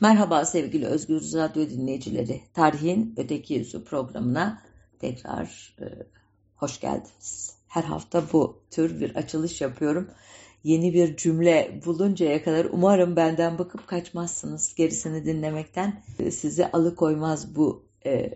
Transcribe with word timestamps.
Merhaba 0.00 0.44
sevgili 0.44 0.86
Özgür 0.86 1.20
Radyo 1.20 1.70
dinleyicileri. 1.70 2.40
Tarihin 2.54 3.14
Öteki 3.16 3.54
Yüzü 3.54 3.84
programına 3.84 4.62
tekrar 4.98 5.76
e, 5.80 5.84
hoş 6.56 6.80
geldiniz. 6.80 7.54
Her 7.68 7.82
hafta 7.82 8.22
bu 8.32 8.60
tür 8.70 9.00
bir 9.00 9.14
açılış 9.16 9.60
yapıyorum. 9.60 10.10
Yeni 10.64 10.94
bir 10.94 11.16
cümle 11.16 11.80
buluncaya 11.84 12.44
kadar 12.44 12.64
umarım 12.64 13.16
benden 13.16 13.58
bakıp 13.58 13.86
kaçmazsınız. 13.86 14.74
Gerisini 14.74 15.24
dinlemekten 15.24 16.02
e, 16.18 16.30
sizi 16.30 16.66
alıkoymaz 16.66 17.56
bu 17.56 17.84
e, 18.06 18.32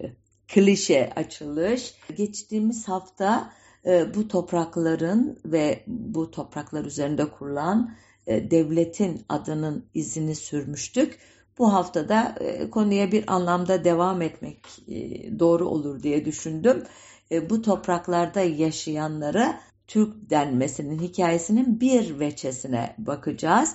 klişe 0.48 1.12
açılış. 1.16 1.94
Geçtiğimiz 2.16 2.88
hafta 2.88 3.52
e, 3.86 4.14
bu 4.14 4.28
toprakların 4.28 5.38
ve 5.44 5.84
bu 5.86 6.30
topraklar 6.30 6.84
üzerinde 6.84 7.30
kurulan 7.30 7.94
e, 8.26 8.50
devletin 8.50 9.24
adının 9.28 9.84
izini 9.94 10.34
sürmüştük. 10.34 11.18
Bu 11.58 11.72
haftada 11.72 12.34
e, 12.40 12.70
konuya 12.70 13.12
bir 13.12 13.34
anlamda 13.34 13.84
devam 13.84 14.22
etmek 14.22 14.66
e, 14.88 15.38
doğru 15.38 15.68
olur 15.68 16.02
diye 16.02 16.24
düşündüm. 16.24 16.82
E, 17.30 17.50
bu 17.50 17.62
topraklarda 17.62 18.40
yaşayanlara 18.40 19.60
Türk 19.86 20.30
denmesinin 20.30 20.98
hikayesinin 20.98 21.80
bir 21.80 22.18
veçesine 22.18 22.94
bakacağız. 22.98 23.74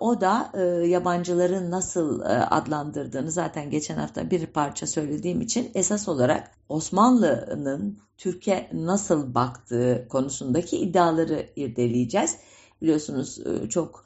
O 0.00 0.20
da 0.20 0.52
yabancıların 0.86 1.70
nasıl 1.70 2.20
adlandırdığını 2.50 3.30
zaten 3.30 3.70
geçen 3.70 3.96
hafta 3.96 4.30
bir 4.30 4.46
parça 4.46 4.86
söylediğim 4.86 5.40
için 5.40 5.70
esas 5.74 6.08
olarak 6.08 6.50
Osmanlı'nın 6.68 7.98
Türkiye 8.18 8.70
nasıl 8.72 9.34
baktığı 9.34 10.06
konusundaki 10.08 10.76
iddiaları 10.76 11.46
irdeleyeceğiz. 11.56 12.36
Biliyorsunuz 12.82 13.38
çok 13.68 14.04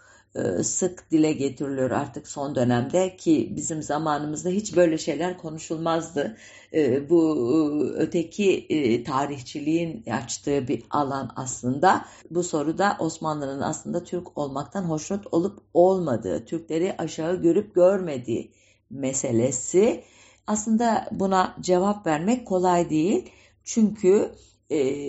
sık 0.63 1.11
dile 1.11 1.33
getiriliyor 1.33 1.91
artık 1.91 2.29
son 2.29 2.55
dönemde 2.55 3.17
ki 3.17 3.53
bizim 3.57 3.83
zamanımızda 3.83 4.49
hiç 4.49 4.77
böyle 4.77 4.99
şeyler 4.99 5.39
konuşulmazdı. 5.39 6.37
E, 6.73 7.11
bu 7.11 7.37
e, 7.37 8.01
öteki 8.01 9.05
tarihçiliğin 9.07 10.05
açtığı 10.11 10.69
bir 10.69 10.83
alan 10.91 11.33
aslında. 11.37 12.05
Bu 12.31 12.43
soruda 12.43 12.97
Osmanlı'nın 13.01 13.61
aslında 13.61 14.05
Türk 14.05 14.39
olmaktan 14.39 14.83
hoşnut 14.83 15.27
olup 15.33 15.59
olmadığı, 15.75 16.45
Türkleri 16.45 16.95
aşağı 16.99 17.43
görüp 17.43 17.75
görmediği 17.75 18.53
meselesi. 18.91 20.05
Aslında 20.47 21.09
buna 21.13 21.57
cevap 21.61 22.07
vermek 22.07 22.47
kolay 22.47 22.91
değil. 22.91 23.31
Çünkü 23.65 24.31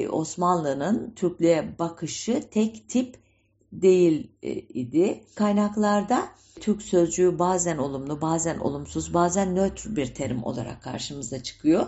Osmanlı'nın 0.09 1.13
Türklüğe 1.15 1.79
bakışı 1.79 2.43
tek 2.51 2.89
tip 2.89 3.17
değil 3.71 4.31
e, 4.43 4.51
idi. 4.51 5.23
Kaynaklarda 5.35 6.27
Türk 6.61 6.81
sözcüğü 6.81 7.39
bazen 7.39 7.77
olumlu, 7.77 8.21
bazen 8.21 8.57
olumsuz, 8.57 9.13
bazen 9.13 9.55
nötr 9.55 9.95
bir 9.95 10.13
terim 10.13 10.43
olarak 10.43 10.83
karşımıza 10.83 11.43
çıkıyor. 11.43 11.87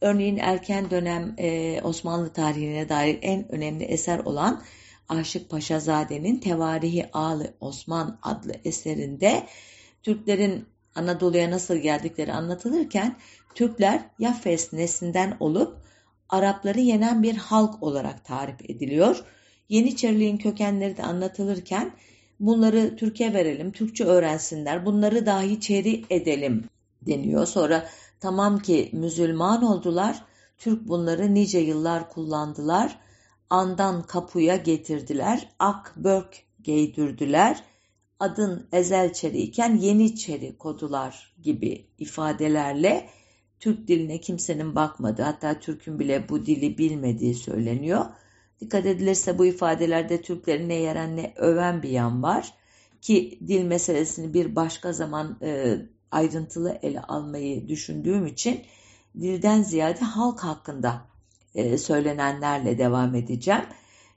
Örneğin 0.00 0.36
erken 0.36 0.90
dönem 0.90 1.34
e, 1.38 1.80
Osmanlı 1.82 2.32
tarihine 2.32 2.88
dair 2.88 3.18
en 3.22 3.52
önemli 3.52 3.84
eser 3.84 4.18
olan 4.18 4.62
Aşık 5.08 5.50
Paşazade'nin 5.50 6.38
Tevarihi 6.38 7.10
Ağlı 7.12 7.54
Osman 7.60 8.18
adlı 8.22 8.52
eserinde 8.64 9.46
Türklerin 10.02 10.66
Anadolu'ya 10.94 11.50
nasıl 11.50 11.76
geldikleri 11.76 12.32
anlatılırken 12.32 13.16
Türkler 13.54 14.00
Yafes 14.18 14.72
neslinden 14.72 15.36
olup 15.40 15.76
Arapları 16.28 16.80
yenen 16.80 17.22
bir 17.22 17.36
halk 17.36 17.82
olarak 17.82 18.24
tarif 18.24 18.70
ediliyor 18.70 19.24
Yeniçeriliğin 19.68 20.36
kökenleri 20.36 20.96
de 20.96 21.02
anlatılırken 21.02 21.92
bunları 22.40 22.96
Türkiye 22.96 23.34
verelim, 23.34 23.72
Türkçe 23.72 24.04
öğrensinler, 24.04 24.86
bunları 24.86 25.26
dahi 25.26 25.60
çeri 25.60 26.04
edelim 26.10 26.64
deniyor. 27.02 27.46
Sonra 27.46 27.86
tamam 28.20 28.58
ki 28.58 28.90
Müslüman 28.92 29.62
oldular, 29.64 30.24
Türk 30.58 30.88
bunları 30.88 31.34
nice 31.34 31.58
yıllar 31.58 32.10
kullandılar, 32.10 32.98
andan 33.50 34.02
kapuya 34.02 34.56
getirdiler, 34.56 35.48
ak 35.58 35.92
börk 35.96 36.42
giydirdiler, 36.64 37.62
adın 38.20 38.66
ezelçeri 38.72 39.38
iken 39.38 39.76
yeniçeri 39.76 40.58
kodular 40.58 41.34
gibi 41.42 41.86
ifadelerle 41.98 43.08
Türk 43.60 43.88
diline 43.88 44.20
kimsenin 44.20 44.74
bakmadığı 44.74 45.22
hatta 45.22 45.60
Türk'ün 45.60 45.98
bile 45.98 46.28
bu 46.28 46.46
dili 46.46 46.78
bilmediği 46.78 47.34
söyleniyor. 47.34 48.04
Dikkat 48.62 48.86
edilirse 48.86 49.38
bu 49.38 49.46
ifadelerde 49.46 50.22
Türklerin 50.22 50.68
ne 50.68 50.74
yeren 50.74 51.16
ne 51.16 51.32
öven 51.36 51.82
bir 51.82 51.88
yan 51.88 52.22
var. 52.22 52.54
Ki 53.00 53.38
dil 53.46 53.64
meselesini 53.64 54.34
bir 54.34 54.56
başka 54.56 54.92
zaman 54.92 55.38
e, 55.42 55.76
ayrıntılı 56.10 56.78
ele 56.82 57.02
almayı 57.02 57.68
düşündüğüm 57.68 58.26
için 58.26 58.60
dilden 59.20 59.62
ziyade 59.62 60.00
halk 60.00 60.40
hakkında 60.40 61.00
e, 61.54 61.78
söylenenlerle 61.78 62.78
devam 62.78 63.14
edeceğim. 63.14 63.64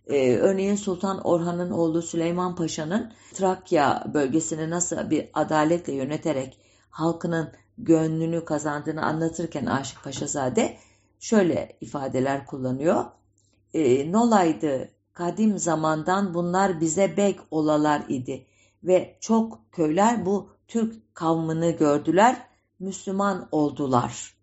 E, 0.07 0.35
örneğin 0.35 0.75
Sultan 0.75 1.21
Orhan'ın 1.23 1.71
oğlu 1.71 2.01
Süleyman 2.01 2.55
Paşa'nın 2.55 3.13
Trakya 3.33 4.03
bölgesini 4.13 4.69
nasıl 4.69 5.09
bir 5.09 5.29
adaletle 5.33 5.93
yöneterek 5.93 6.57
halkının 6.89 7.51
gönlünü 7.77 8.45
kazandığını 8.45 9.05
anlatırken 9.05 9.65
Aşık 9.65 10.03
Paşazade 10.03 10.77
şöyle 11.19 11.77
ifadeler 11.81 12.45
kullanıyor 12.45 13.05
e, 13.75 14.11
nolaydı 14.11 14.89
kadim 15.13 15.57
zamandan 15.57 16.33
bunlar 16.33 16.81
bize 16.81 17.17
bek 17.17 17.39
olalar 17.51 18.01
idi 18.09 18.45
ve 18.83 19.17
çok 19.19 19.71
köyler 19.71 20.25
bu 20.25 20.49
Türk 20.67 21.15
kavmini 21.15 21.75
gördüler, 21.75 22.35
Müslüman 22.79 23.47
oldular. 23.51 24.35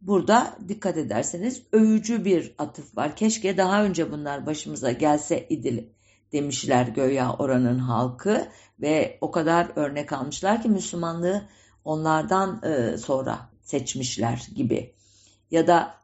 Burada 0.00 0.56
dikkat 0.68 0.96
ederseniz 0.96 1.62
övücü 1.72 2.24
bir 2.24 2.54
atıf 2.58 2.96
var. 2.96 3.16
Keşke 3.16 3.56
daha 3.56 3.84
önce 3.84 4.12
bunlar 4.12 4.46
başımıza 4.46 4.92
gelse 4.92 5.46
idi 5.48 5.92
demişler 6.32 6.86
göya 6.86 7.32
oranın 7.32 7.78
halkı 7.78 8.48
ve 8.80 9.18
o 9.20 9.30
kadar 9.30 9.72
örnek 9.76 10.12
almışlar 10.12 10.62
ki 10.62 10.68
Müslümanlığı 10.68 11.48
onlardan 11.84 12.62
e, 12.62 12.98
sonra 12.98 13.38
seçmişler 13.62 14.48
gibi. 14.54 14.94
Ya 15.50 15.66
da 15.66 15.94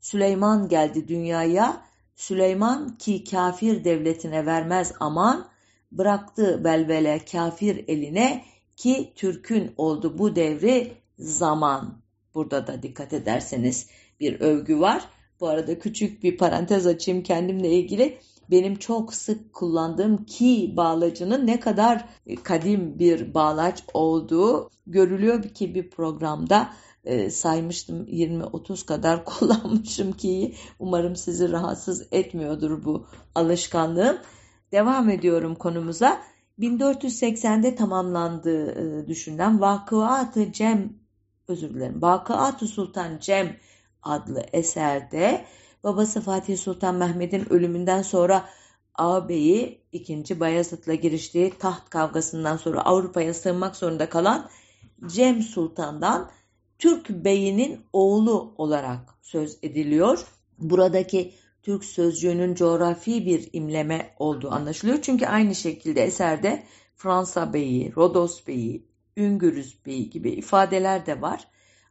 Süleyman 0.00 0.68
geldi 0.68 1.08
dünyaya 1.08 1.85
Süleyman 2.16 2.98
ki 2.98 3.24
kafir 3.24 3.84
devletine 3.84 4.46
vermez 4.46 4.92
aman, 5.00 5.48
bıraktı 5.92 6.64
belvele 6.64 7.20
kafir 7.32 7.84
eline 7.88 8.44
ki 8.76 9.12
Türk'ün 9.14 9.74
oldu 9.76 10.18
bu 10.18 10.36
devri 10.36 10.92
zaman. 11.18 12.02
Burada 12.34 12.66
da 12.66 12.82
dikkat 12.82 13.12
ederseniz 13.12 13.86
bir 14.20 14.40
övgü 14.40 14.80
var. 14.80 15.08
Bu 15.40 15.48
arada 15.48 15.78
küçük 15.78 16.22
bir 16.22 16.36
parantez 16.36 16.86
açayım 16.86 17.22
kendimle 17.22 17.70
ilgili. 17.70 18.18
Benim 18.50 18.76
çok 18.76 19.14
sık 19.14 19.52
kullandığım 19.52 20.24
ki 20.24 20.74
bağlacının 20.76 21.46
ne 21.46 21.60
kadar 21.60 22.08
kadim 22.42 22.98
bir 22.98 23.34
bağlaç 23.34 23.82
olduğu 23.94 24.70
görülüyor 24.86 25.42
ki 25.42 25.74
bir 25.74 25.90
programda 25.90 26.70
e, 27.06 27.30
saymıştım 27.30 28.06
20-30 28.06 28.86
kadar 28.86 29.24
kullanmışım 29.24 30.12
ki 30.12 30.54
umarım 30.78 31.16
sizi 31.16 31.52
rahatsız 31.52 32.06
etmiyordur 32.12 32.84
bu 32.84 33.06
alışkanlığım. 33.34 34.18
Devam 34.72 35.10
ediyorum 35.10 35.54
konumuza. 35.54 36.22
1480'de 36.58 37.74
tamamlandığı 37.74 38.70
e, 38.70 39.06
düşünülen 39.06 39.60
Vakıat-ı 39.60 40.52
Cem 40.52 40.92
özür 41.48 41.74
dilerim. 41.74 42.02
Vakıat-ı 42.02 42.66
Sultan 42.66 43.18
Cem 43.18 43.56
adlı 44.02 44.44
eserde 44.52 45.44
babası 45.84 46.20
Fatih 46.20 46.58
Sultan 46.58 46.94
Mehmet'in 46.94 47.52
ölümünden 47.52 48.02
sonra 48.02 48.44
ağabeyi 48.94 49.82
2. 49.92 50.40
Bayezid'le 50.40 51.02
giriştiği 51.02 51.52
taht 51.58 51.90
kavgasından 51.90 52.56
sonra 52.56 52.80
Avrupa'ya 52.80 53.34
sığınmak 53.34 53.76
zorunda 53.76 54.08
kalan 54.08 54.48
Cem 55.06 55.42
Sultan'dan 55.42 56.30
Türk 56.78 57.10
beyinin 57.10 57.80
oğlu 57.92 58.54
olarak 58.58 59.14
söz 59.22 59.58
ediliyor. 59.62 60.26
Buradaki 60.58 61.34
Türk 61.62 61.84
sözcüğünün 61.84 62.54
coğrafi 62.54 63.26
bir 63.26 63.48
imleme 63.52 64.14
olduğu 64.18 64.50
anlaşılıyor. 64.50 65.02
Çünkü 65.02 65.26
aynı 65.26 65.54
şekilde 65.54 66.02
eserde 66.02 66.62
Fransa 66.96 67.52
beyi, 67.52 67.96
Rodos 67.96 68.46
beyi, 68.46 68.88
Üngürüz 69.16 69.86
beyi 69.86 70.10
gibi 70.10 70.30
ifadeler 70.30 71.06
de 71.06 71.20
var. 71.20 71.48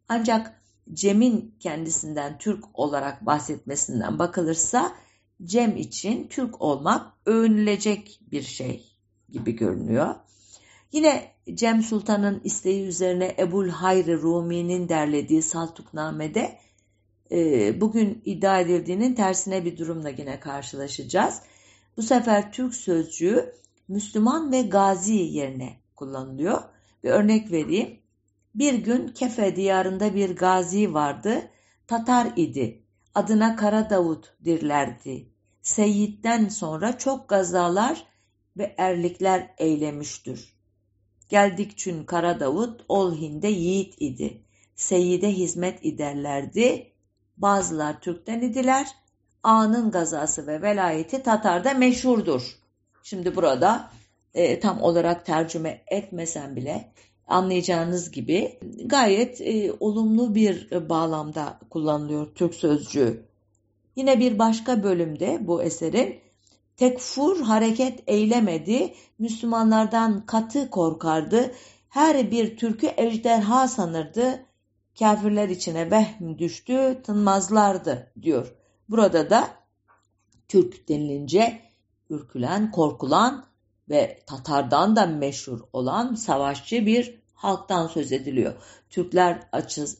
Ancak 0.09 0.61
Cem'in 0.93 1.55
kendisinden 1.59 2.37
Türk 2.37 2.79
olarak 2.79 3.25
bahsetmesinden 3.25 4.19
bakılırsa 4.19 4.95
Cem 5.43 5.77
için 5.77 6.27
Türk 6.27 6.61
olmak 6.61 7.13
övünülecek 7.25 8.19
bir 8.31 8.41
şey 8.41 8.95
gibi 9.29 9.51
görünüyor. 9.51 10.15
Yine 10.91 11.31
Cem 11.53 11.81
Sultan'ın 11.81 12.41
isteği 12.43 12.85
üzerine 12.85 13.35
Ebul 13.39 13.69
Hayr 13.69 14.07
Rumi'nin 14.07 14.89
derlediği 14.89 15.41
Saltukname'de 15.41 16.59
e, 17.31 17.81
bugün 17.81 18.21
iddia 18.25 18.59
edildiğinin 18.59 19.13
tersine 19.13 19.65
bir 19.65 19.77
durumla 19.77 20.09
yine 20.09 20.39
karşılaşacağız. 20.39 21.41
Bu 21.97 22.01
sefer 22.01 22.51
Türk 22.51 22.75
sözcüğü 22.75 23.53
Müslüman 23.87 24.51
ve 24.51 24.61
gazi 24.61 25.13
yerine 25.13 25.77
kullanılıyor 25.95 26.61
Bir 27.03 27.09
örnek 27.09 27.51
vereyim. 27.51 27.99
Bir 28.55 28.73
gün 28.73 29.07
Kefe 29.07 29.55
diyarında 29.55 30.15
bir 30.15 30.35
gazi 30.35 30.93
vardı. 30.93 31.41
Tatar 31.87 32.27
idi. 32.35 32.83
Adına 33.15 33.55
Kara 33.55 33.89
Davut 33.89 34.33
dirlerdi. 34.45 35.29
Seyyid'den 35.61 36.49
sonra 36.49 36.97
çok 36.97 37.29
gazalar 37.29 38.07
ve 38.57 38.75
erlikler 38.77 39.53
eylemiştir. 39.57 40.54
Geldikçün 41.29 42.03
Kara 42.03 42.39
Davut 42.39 42.85
ol 42.89 43.15
Hinde 43.15 43.47
yiğit 43.47 43.95
idi. 43.99 44.41
Seyyid'e 44.75 45.31
hizmet 45.31 45.85
ederlerdi. 45.85 46.91
Bazılar 47.37 47.99
Türk'ten 47.99 48.41
idiler. 48.41 48.87
Ağa'nın 49.43 49.91
gazası 49.91 50.47
ve 50.47 50.61
velayeti 50.61 51.23
Tatar'da 51.23 51.73
meşhurdur. 51.73 52.55
Şimdi 53.03 53.35
burada 53.35 53.89
e, 54.33 54.59
tam 54.59 54.81
olarak 54.81 55.25
tercüme 55.25 55.81
etmesem 55.87 56.55
bile 56.55 56.91
anlayacağınız 57.27 58.11
gibi 58.11 58.59
gayet 58.85 59.41
e, 59.41 59.73
olumlu 59.79 60.35
bir 60.35 60.71
e, 60.71 60.89
bağlamda 60.89 61.59
kullanılıyor 61.69 62.27
Türk 62.35 62.55
sözcüğü. 62.55 63.25
Yine 63.95 64.19
bir 64.19 64.39
başka 64.39 64.83
bölümde 64.83 65.37
bu 65.41 65.63
eserin 65.63 66.19
tekfur 66.77 67.41
hareket 67.41 68.03
eylemedi, 68.07 68.93
Müslümanlardan 69.19 70.25
katı 70.25 70.69
korkardı, 70.69 71.51
her 71.89 72.31
bir 72.31 72.57
Türk'ü 72.57 72.91
ejderha 72.97 73.67
sanırdı, 73.67 74.45
kafirler 74.99 75.49
içine 75.49 75.91
vehm 75.91 76.37
düştü, 76.37 77.01
tınmazlardı 77.03 78.11
diyor. 78.21 78.55
Burada 78.89 79.29
da 79.29 79.49
Türk 80.47 80.89
denilince 80.89 81.61
ürkülen, 82.09 82.71
korkulan 82.71 83.45
ve 83.89 84.19
Tatar'dan 84.25 84.95
da 84.95 85.05
meşhur 85.05 85.59
olan 85.73 86.15
savaşçı 86.15 86.85
bir 86.85 87.19
halktan 87.33 87.87
söz 87.87 88.11
ediliyor. 88.11 88.53
Türkler 88.89 89.47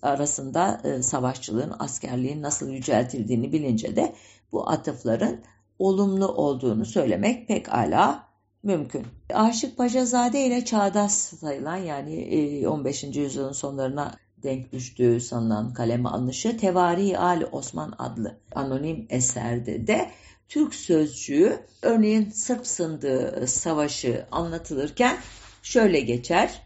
arasında 0.02 0.82
e, 0.84 1.02
savaşçılığın, 1.02 1.76
askerliğin 1.80 2.42
nasıl 2.42 2.70
yüceltildiğini 2.70 3.52
bilince 3.52 3.96
de 3.96 4.16
bu 4.52 4.70
atıfların 4.70 5.44
olumlu 5.80 6.28
olduğunu 6.28 6.86
söylemek 6.86 7.48
pek 7.48 7.74
ala 7.74 8.28
mümkün. 8.64 9.06
Aşık 9.34 9.78
Paşazade 9.78 10.46
ile 10.46 10.66
çağdaş 10.66 11.12
sayılan 11.12 11.78
yani 11.78 12.68
15. 12.68 13.04
E, 13.04 13.08
yüzyılın 13.08 13.52
sonlarına 13.52 14.16
denk 14.44 14.74
düştüğü 14.74 15.20
sanılan 15.22 15.74
kaleme 15.74 16.10
alınışı 16.10 16.58
Tevari 16.58 17.18
Ali 17.18 17.46
Osman 17.46 17.94
adlı 17.98 18.38
anonim 18.56 19.08
eserde 19.10 19.88
de 19.88 20.12
Türk 20.50 20.76
sözcüğü 20.76 21.60
örneğin 21.82 22.30
Sırp 22.30 22.68
sındığı 22.68 23.48
savaşı 23.48 24.26
anlatılırken 24.32 25.18
şöyle 25.64 26.00
geçer. 26.00 26.62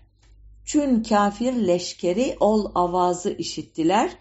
Çün 0.65 1.03
kafir 1.03 1.53
leşkeri 1.53 2.37
ol 2.39 2.71
avazı 2.75 3.29
işittiler. 3.29 4.11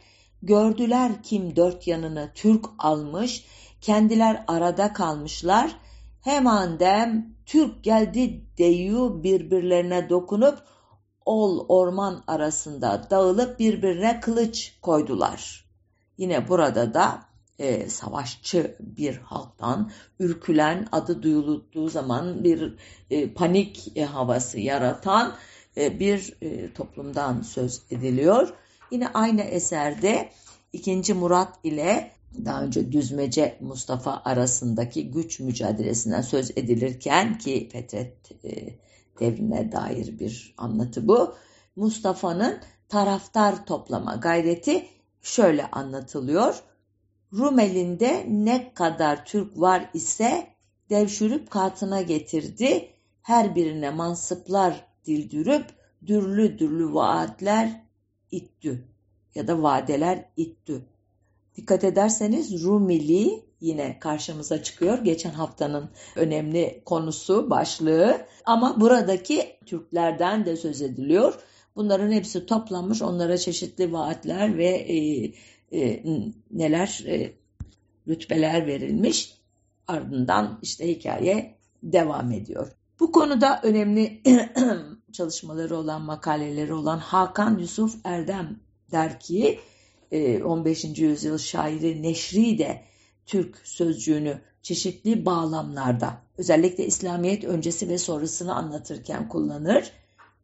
Gördüler 0.43 1.23
kim 1.23 1.57
dört 1.57 1.87
yanını 1.87 2.31
Türk 2.35 2.65
almış. 2.79 3.45
Kendiler 3.81 4.45
arada 4.49 4.93
kalmışlar. 4.93 5.77
Hemen 6.21 6.81
dem 6.81 7.35
Türk 7.47 7.85
geldi 7.85 8.45
deyu 8.59 9.23
birbirlerine 9.23 10.09
dokunup 10.09 10.59
ol 11.25 11.67
orman 11.69 12.25
arasında 12.27 13.07
dağılıp 13.11 13.59
birbirine 13.59 14.21
kılıç 14.21 14.79
koydular. 14.83 15.65
Yine 16.19 16.49
burada 16.49 16.95
da 16.95 17.23
e, 17.59 17.89
savaşçı 17.89 18.77
bir 18.81 19.17
halktan 19.17 19.91
ürkülen 20.21 20.89
adı 20.93 21.23
duyulduğu 21.23 21.89
zaman 21.89 22.45
bir 22.45 22.75
e, 23.11 23.33
panik 23.35 23.97
e, 23.97 24.05
havası 24.05 24.61
yaratan 24.61 25.35
e, 25.77 26.01
bir 26.01 26.37
e, 26.43 26.73
toplumdan 26.73 27.43
söz 27.43 27.83
ediliyor. 27.91 28.55
Yine 28.91 29.09
aynı 29.09 29.41
eserde 29.41 30.31
2. 30.73 31.15
Murat 31.15 31.59
ile 31.65 32.11
daha 32.45 32.63
önce 32.63 32.93
Düzmece 32.93 33.59
Mustafa 33.61 34.23
arasındaki 34.25 35.11
güç 35.11 35.41
mücadelesinden 35.41 36.23
söz 36.23 36.51
edilirken 36.51 37.39
ki 37.39 37.69
Fetret 37.73 38.45
e, 38.45 38.79
devrine 39.21 39.73
dair 39.73 40.19
bir 40.19 40.55
anlatı 40.59 41.09
bu. 41.09 41.35
Mustafa'nın 41.77 42.59
taraftar 42.89 43.67
toplama 43.67 44.15
gayreti 44.17 44.87
şöyle 45.23 45.71
anlatılıyor. 45.71 46.63
Rumelinde 47.33 48.27
ne 48.29 48.75
kadar 48.75 49.25
Türk 49.25 49.61
var 49.61 49.91
ise 49.95 50.47
devşürüp 50.91 51.51
katına 51.51 52.03
getirdi. 52.03 52.89
Her 53.23 53.55
birine 53.55 53.91
mansıplar 53.91 54.87
dildürüp 55.07 55.67
dürlü 56.07 56.59
dürlü 56.59 56.95
vaatler 56.95 57.83
ittü 58.31 58.89
ya 59.35 59.49
da 59.49 59.63
vadeler 59.63 60.25
ittü. 60.37 60.87
Dikkat 61.59 61.85
ederseniz 61.85 62.65
Rumili 62.65 63.45
yine 63.61 63.99
karşımıza 63.99 64.63
çıkıyor. 64.63 64.99
Geçen 64.99 65.31
haftanın 65.31 65.91
önemli 66.17 66.83
konusu, 66.85 67.51
başlığı. 67.51 68.27
Ama 68.45 68.81
buradaki 68.81 69.57
Türklerden 69.67 70.47
de 70.47 70.57
söz 70.57 70.83
ediliyor. 70.83 71.35
Bunların 71.77 72.11
hepsi 72.13 72.47
toplanmış. 72.47 73.03
Onlara 73.03 73.39
çeşitli 73.39 73.93
vaatler 73.93 74.59
ve 74.59 74.67
e, 74.67 74.97
e, 75.73 76.03
neler 76.51 77.05
e, 77.07 77.33
rütbeler 78.09 78.67
verilmiş. 78.67 79.35
Ardından 79.87 80.59
işte 80.63 80.89
hikaye 80.89 81.59
devam 81.83 82.33
ediyor. 82.33 82.73
Bu 83.01 83.13
konuda 83.13 83.61
önemli 83.63 84.23
çalışmaları 85.13 85.77
olan, 85.77 86.03
makaleleri 86.03 86.73
olan 86.73 86.99
Hakan 86.99 87.59
Yusuf 87.59 87.97
Erdem 88.05 88.61
der 88.93 89.21
ki 89.21 89.59
15. 90.13 90.85
E, 90.85 90.89
yüzyıl 90.89 91.39
şairi 91.39 92.03
Neşri 92.03 92.59
de 92.59 92.83
Türk 93.27 93.59
sözcüğünü 93.65 94.41
çeşitli 94.63 95.27
bağlamlarda 95.27 96.23
özellikle 96.39 96.87
İslamiyet 96.87 97.45
öncesi 97.45 97.89
ve 97.89 97.99
sonrasını 97.99 98.55
anlatırken 98.55 99.29
kullanır. 99.29 99.93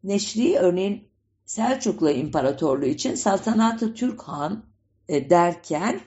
Neşri 0.03 0.57
örneğin 0.57 1.07
Selçuklu 1.45 2.09
İmparatorluğu 2.09 2.85
için 2.85 3.15
saltanatı 3.15 3.93
Türk 3.93 4.21
Han 4.21 4.63
e, 5.09 5.29
derken 5.29 6.01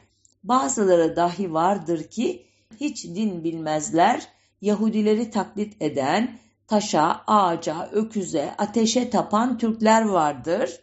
bazıları 0.44 1.16
dahi 1.16 1.52
vardır 1.52 2.04
ki 2.04 2.46
hiç 2.80 3.04
din 3.04 3.44
bilmezler, 3.44 4.28
Yahudileri 4.60 5.30
taklit 5.30 5.82
eden, 5.82 6.38
taşa, 6.66 7.22
ağaca, 7.26 7.88
öküze, 7.92 8.54
ateşe 8.58 9.10
tapan 9.10 9.58
Türkler 9.58 10.04
vardır. 10.04 10.80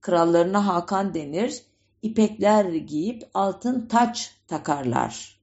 Krallarına 0.00 0.66
Hakan 0.66 1.14
denir, 1.14 1.62
ipekler 2.04 2.64
giyip 2.64 3.22
altın 3.34 3.86
taç 3.86 4.34
takarlar. 4.46 5.40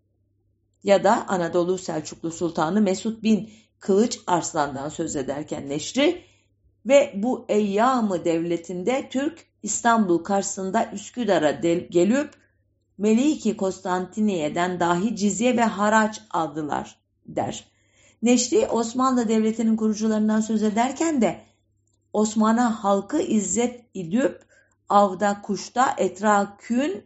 Ya 0.84 1.04
da 1.04 1.28
Anadolu 1.28 1.78
Selçuklu 1.78 2.32
Sultanı 2.32 2.82
Mesut 2.82 3.24
bin 3.24 3.50
Kılıç 3.80 4.20
Arslan'dan 4.28 4.90
söz 4.90 5.16
ederken 5.16 5.70
Neşri 5.70 6.24
ve 6.86 7.14
bu 7.16 7.46
Eyyamı 7.50 8.26
devletinde 8.26 9.10
Türk 9.10 9.46
İstanbul 9.64 10.18
karşısında 10.18 10.92
Üsküdar'a 10.94 11.52
gelip 11.90 12.34
Meliki 12.98 13.58
Konstantiniye'den 13.58 14.80
dahi 14.80 15.16
cizye 15.16 15.58
ve 15.58 15.64
haraç 15.64 16.22
aldılar 16.32 16.98
der. 17.26 17.66
Neşri 18.22 18.68
Osmanlı 18.68 19.28
Devleti'nin 19.28 19.76
kurucularından 19.76 20.42
söz 20.42 20.64
ederken 20.64 21.22
de 21.22 21.42
Osman'a 22.14 22.84
halkı 22.84 23.22
izzet 23.22 23.86
idüp 23.94 24.51
avda 24.92 25.42
kuşta 25.42 25.96
etrakün 25.98 27.06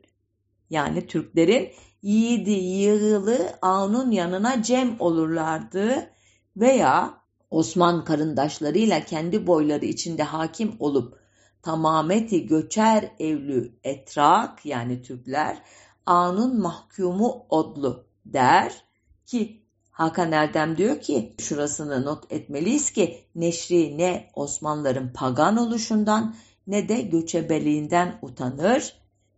yani 0.70 1.08
Türklerin 1.08 1.72
yiğidi 2.02 2.52
yığılı 2.52 3.58
ağının 3.62 4.12
yanına 4.12 4.64
cem 4.64 4.96
olurlardı 5.00 6.10
veya 6.58 7.14
Osman 7.50 8.06
karındaşlarıyla 8.06 9.06
kendi 9.06 9.48
boyları 9.48 9.86
içinde 9.86 10.24
hakim 10.24 10.76
olup 10.80 11.20
tamameti 11.62 12.48
göçer 12.48 13.12
evlü 13.20 13.80
etrak 13.84 14.66
yani 14.66 15.02
Türkler 15.02 15.62
anın 16.06 16.62
mahkumu 16.62 17.46
odlu 17.50 18.08
der 18.26 18.86
ki 19.26 19.62
Hakan 19.92 20.32
Erdem 20.32 20.78
diyor 20.78 21.02
ki 21.02 21.36
şurasını 21.40 22.06
not 22.06 22.32
etmeliyiz 22.32 22.92
ki 22.92 23.28
Neşri 23.36 23.98
ne 23.98 24.32
Osmanlıların 24.36 25.14
pagan 25.14 25.58
oluşundan 25.58 26.36
ne 26.68 26.90
de 26.90 27.02
göçebeliğinden 27.02 28.20
utanır. 28.22 28.94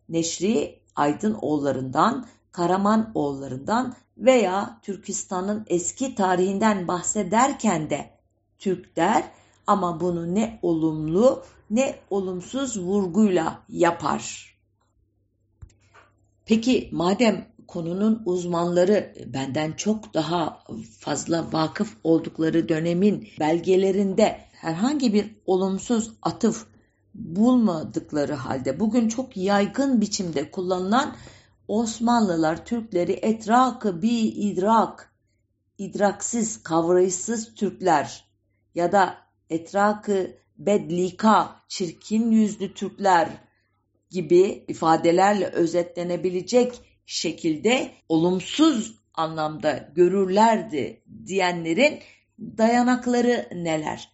Neşri 0.09 0.79
Aydın 0.95 1.33
oğullarından, 1.33 2.25
Karaman 2.51 3.11
oğullarından 3.15 3.95
veya 4.17 4.79
Türkistan'ın 4.81 5.65
eski 5.67 6.15
tarihinden 6.15 6.87
bahsederken 6.87 7.89
de 7.89 8.09
Türk 8.59 8.95
der 8.95 9.23
ama 9.67 9.99
bunu 9.99 10.35
ne 10.35 10.59
olumlu 10.61 11.43
ne 11.69 11.95
olumsuz 12.09 12.79
vurguyla 12.79 13.63
yapar. 13.69 14.53
Peki 16.45 16.89
madem 16.91 17.47
konunun 17.67 18.21
uzmanları 18.25 19.13
benden 19.25 19.71
çok 19.71 20.13
daha 20.13 20.63
fazla 20.99 21.53
vakıf 21.53 21.97
oldukları 22.03 22.69
dönemin 22.69 23.27
belgelerinde 23.39 24.39
herhangi 24.51 25.13
bir 25.13 25.35
olumsuz 25.45 26.11
atıf 26.21 26.65
bulmadıkları 27.17 28.33
halde 28.33 28.79
bugün 28.79 29.07
çok 29.07 29.37
yaygın 29.37 30.01
biçimde 30.01 30.51
kullanılan 30.51 31.15
Osmanlılar 31.67 32.65
Türkleri 32.65 33.11
etrakı 33.11 34.01
bi 34.01 34.09
idrak, 34.17 35.13
idraksiz, 35.77 36.63
kavrayışsız 36.63 37.55
Türkler 37.55 38.25
ya 38.75 38.91
da 38.91 39.17
etrakı 39.49 40.37
bedlika, 40.57 41.61
çirkin 41.67 42.31
yüzlü 42.31 42.73
Türkler 42.73 43.29
gibi 44.09 44.65
ifadelerle 44.67 45.45
özetlenebilecek 45.45 46.81
şekilde 47.05 47.91
olumsuz 48.09 48.99
anlamda 49.13 49.89
görürlerdi 49.95 51.03
diyenlerin 51.25 51.99
dayanakları 52.39 53.49
neler? 53.51 54.11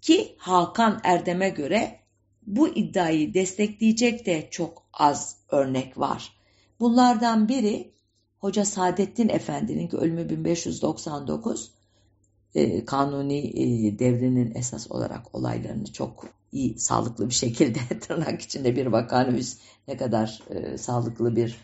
Ki 0.00 0.36
Hakan 0.38 1.00
Erdem'e 1.04 1.48
göre 1.48 2.03
bu 2.46 2.68
iddiayı 2.68 3.34
destekleyecek 3.34 4.26
de 4.26 4.48
çok 4.50 4.82
az 4.92 5.36
örnek 5.50 5.98
var. 5.98 6.32
Bunlardan 6.80 7.48
biri 7.48 7.94
Hoca 8.38 8.64
Saadettin 8.64 9.28
Efendi'nin 9.28 9.88
ki 9.88 9.96
ölümü 9.96 10.30
1599 10.30 11.70
e, 12.54 12.84
kanuni 12.84 13.38
e, 13.38 13.98
devrinin 13.98 14.54
esas 14.54 14.90
olarak 14.90 15.34
olaylarını 15.34 15.92
çok 15.92 16.26
iyi, 16.52 16.78
sağlıklı 16.78 17.28
bir 17.28 17.34
şekilde 17.34 17.78
tırnak 18.00 18.40
içinde 18.40 18.76
bir 18.76 18.86
vakanüvis 18.86 19.58
ne 19.88 19.96
kadar 19.96 20.42
e, 20.50 20.78
sağlıklı 20.78 21.36
bir 21.36 21.58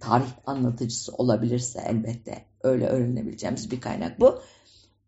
tarih 0.00 0.30
anlatıcısı 0.46 1.12
olabilirse 1.12 1.82
elbette 1.86 2.44
öyle 2.62 2.86
öğrenebileceğimiz 2.86 3.70
bir 3.70 3.80
kaynak 3.80 4.20
bu. 4.20 4.38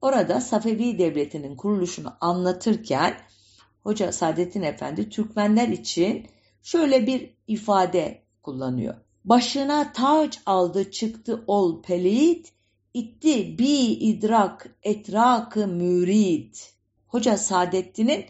Orada 0.00 0.40
Safevi 0.40 0.98
Devleti'nin 0.98 1.56
kuruluşunu 1.56 2.12
anlatırken 2.20 3.14
Hoca 3.88 4.12
Saadettin 4.12 4.62
Efendi 4.62 5.08
Türkmenler 5.08 5.68
için 5.68 6.26
şöyle 6.62 7.06
bir 7.06 7.34
ifade 7.46 8.22
kullanıyor. 8.42 8.94
Başına 9.24 9.92
taç 9.92 10.40
aldı 10.46 10.90
çıktı 10.90 11.44
ol 11.46 11.82
pelit, 11.82 12.52
itti 12.94 13.58
bi 13.58 13.68
idrak 13.84 14.76
etrakı 14.82 15.66
mürid. 15.66 16.54
Hoca 17.06 17.36
Saadettin'in 17.36 18.24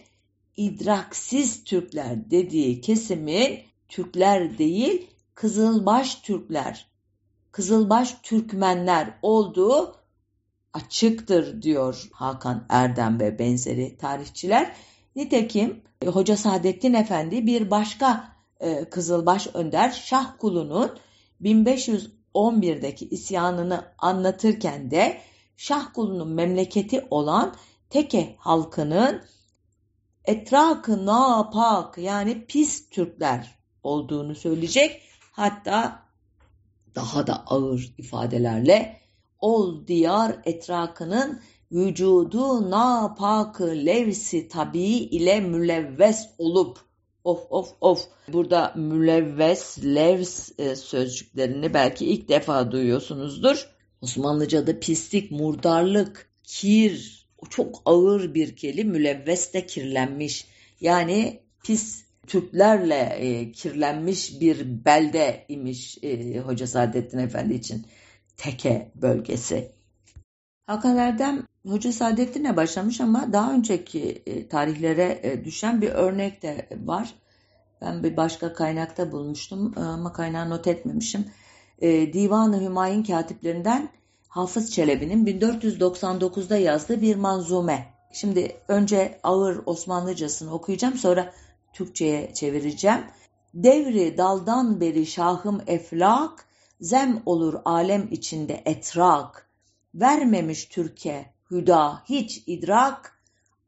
idraksiz 0.56 1.64
Türkler 1.64 2.30
dediği 2.30 2.80
kesimin 2.80 3.58
Türkler 3.88 4.58
değil 4.58 5.06
Kızılbaş 5.34 6.14
Türkler, 6.14 6.86
Kızılbaş 7.52 8.16
Türkmenler 8.22 9.18
olduğu 9.22 9.96
açıktır 10.72 11.62
diyor 11.62 12.08
Hakan 12.12 12.66
Erdem 12.68 13.20
ve 13.20 13.38
benzeri 13.38 13.96
tarihçiler. 13.96 14.74
Nitekim 15.18 15.82
e, 16.02 16.06
Hoca 16.06 16.36
Saadettin 16.36 16.94
Efendi 16.94 17.46
bir 17.46 17.70
başka 17.70 18.36
e, 18.60 18.84
Kızılbaş 18.84 19.46
Önder 19.54 19.90
Şah 19.90 20.38
Kulu'nun 20.38 20.98
1511'deki 21.42 23.08
isyanını 23.08 23.84
anlatırken 23.98 24.90
de 24.90 25.20
Şah 25.56 25.92
Kulu'nun 25.94 26.28
memleketi 26.28 27.06
olan 27.10 27.54
Teke 27.90 28.36
halkının 28.38 29.22
etrakı 30.24 31.06
napak 31.06 31.98
yani 31.98 32.46
pis 32.46 32.90
Türkler 32.90 33.58
olduğunu 33.82 34.34
söyleyecek. 34.34 35.02
Hatta 35.32 36.02
daha 36.94 37.26
da 37.26 37.46
ağır 37.46 37.94
ifadelerle 37.98 39.00
ol 39.40 39.86
diyar 39.86 40.36
etrakının 40.44 41.40
vücudu 41.72 42.70
napakı 42.70 43.66
levsi 43.86 44.48
tabi 44.48 44.80
ile 44.88 45.40
mülevves 45.40 46.28
olup 46.38 46.78
of 47.24 47.46
of 47.50 47.72
of 47.80 48.04
burada 48.32 48.72
mülevves 48.76 49.78
levs 49.84 50.50
e, 50.58 50.76
sözcüklerini 50.76 51.74
belki 51.74 52.06
ilk 52.06 52.28
defa 52.28 52.72
duyuyorsunuzdur. 52.72 53.68
Osmanlıca'da 54.00 54.80
pislik, 54.80 55.30
murdarlık, 55.30 56.30
kir 56.44 57.26
çok 57.50 57.82
ağır 57.84 58.34
bir 58.34 58.56
kelime 58.56 58.92
mülevves 58.92 59.54
de 59.54 59.66
kirlenmiş. 59.66 60.46
Yani 60.80 61.40
pis 61.64 62.04
Türklerle 62.26 63.16
e, 63.18 63.52
kirlenmiş 63.52 64.40
bir 64.40 64.84
belde 64.84 65.44
imiş 65.48 65.98
e, 66.02 66.38
Hoca 66.38 66.66
Saadettin 66.66 67.18
Efendi 67.18 67.54
için. 67.54 67.86
Teke 68.36 68.92
bölgesi. 68.94 69.77
Hakan 70.68 70.96
Erdem 70.96 71.42
Hoca 71.68 71.92
Saadettin'e 71.92 72.56
başlamış 72.56 73.00
ama 73.00 73.32
daha 73.32 73.52
önceki 73.52 74.22
e, 74.26 74.48
tarihlere 74.48 75.20
e, 75.22 75.44
düşen 75.44 75.82
bir 75.82 75.88
örnek 75.88 76.42
de 76.42 76.68
var. 76.84 77.14
Ben 77.80 78.02
bir 78.02 78.16
başka 78.16 78.52
kaynakta 78.52 79.12
bulmuştum 79.12 79.74
e, 79.76 79.80
ama 79.80 80.12
kaynağı 80.12 80.50
not 80.50 80.66
etmemişim. 80.66 81.24
Divan-ı 81.82 82.60
Hümayun 82.60 83.02
katiplerinden 83.02 83.88
Hafız 84.28 84.72
Çelebi'nin 84.72 85.26
1499'da 85.26 86.56
yazdığı 86.56 87.02
bir 87.02 87.16
manzume. 87.16 87.86
Şimdi 88.12 88.56
önce 88.68 89.20
ağır 89.22 89.60
Osmanlıcasını 89.66 90.54
okuyacağım 90.54 90.94
sonra 90.94 91.32
Türkçe'ye 91.72 92.34
çevireceğim. 92.34 93.00
Devri 93.54 94.18
daldan 94.18 94.80
beri 94.80 95.06
şahım 95.06 95.60
eflak, 95.66 96.44
zem 96.80 97.22
olur 97.26 97.54
alem 97.64 98.08
içinde 98.10 98.62
etrak. 98.64 99.47
Vermemiş 100.00 100.64
Türkiye. 100.64 101.32
Hüda 101.50 102.02
hiç 102.04 102.42
idrak, 102.46 103.18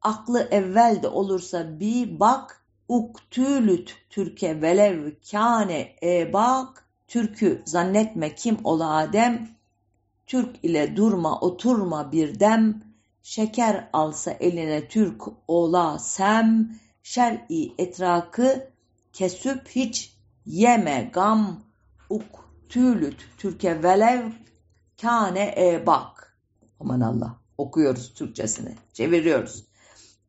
aklı 0.02 0.48
evvelde 0.50 1.08
olursa 1.08 1.80
bir 1.80 2.20
bak, 2.20 2.64
uktülüt 2.88 3.96
Türkiye 4.10 4.62
velev 4.62 5.10
kâne 5.30 5.96
e 6.02 6.32
bak, 6.32 6.88
Türk'ü 7.08 7.62
zannetme 7.64 8.34
kim 8.34 8.58
ola 8.64 8.96
Adem, 8.96 9.48
Türk 10.26 10.64
ile 10.64 10.96
durma 10.96 11.40
oturma 11.40 12.12
bir 12.12 12.40
dem, 12.40 12.82
şeker 13.22 13.88
alsa 13.92 14.30
eline 14.30 14.88
Türk 14.88 15.22
ola 15.48 15.98
sem, 15.98 16.76
şer'i 17.02 17.72
etrakı 17.78 18.70
kesüp 19.12 19.68
hiç 19.68 20.16
yeme 20.46 21.10
gam. 21.12 21.60
Uktülüt 22.10 23.16
Türkiye 23.38 23.82
velev 23.82 24.30
kâne 25.02 25.54
e 25.56 25.86
bak. 25.86 26.36
Aman 26.80 27.00
Allah 27.00 27.36
okuyoruz 27.58 28.14
Türkçesini 28.14 28.74
çeviriyoruz. 28.92 29.64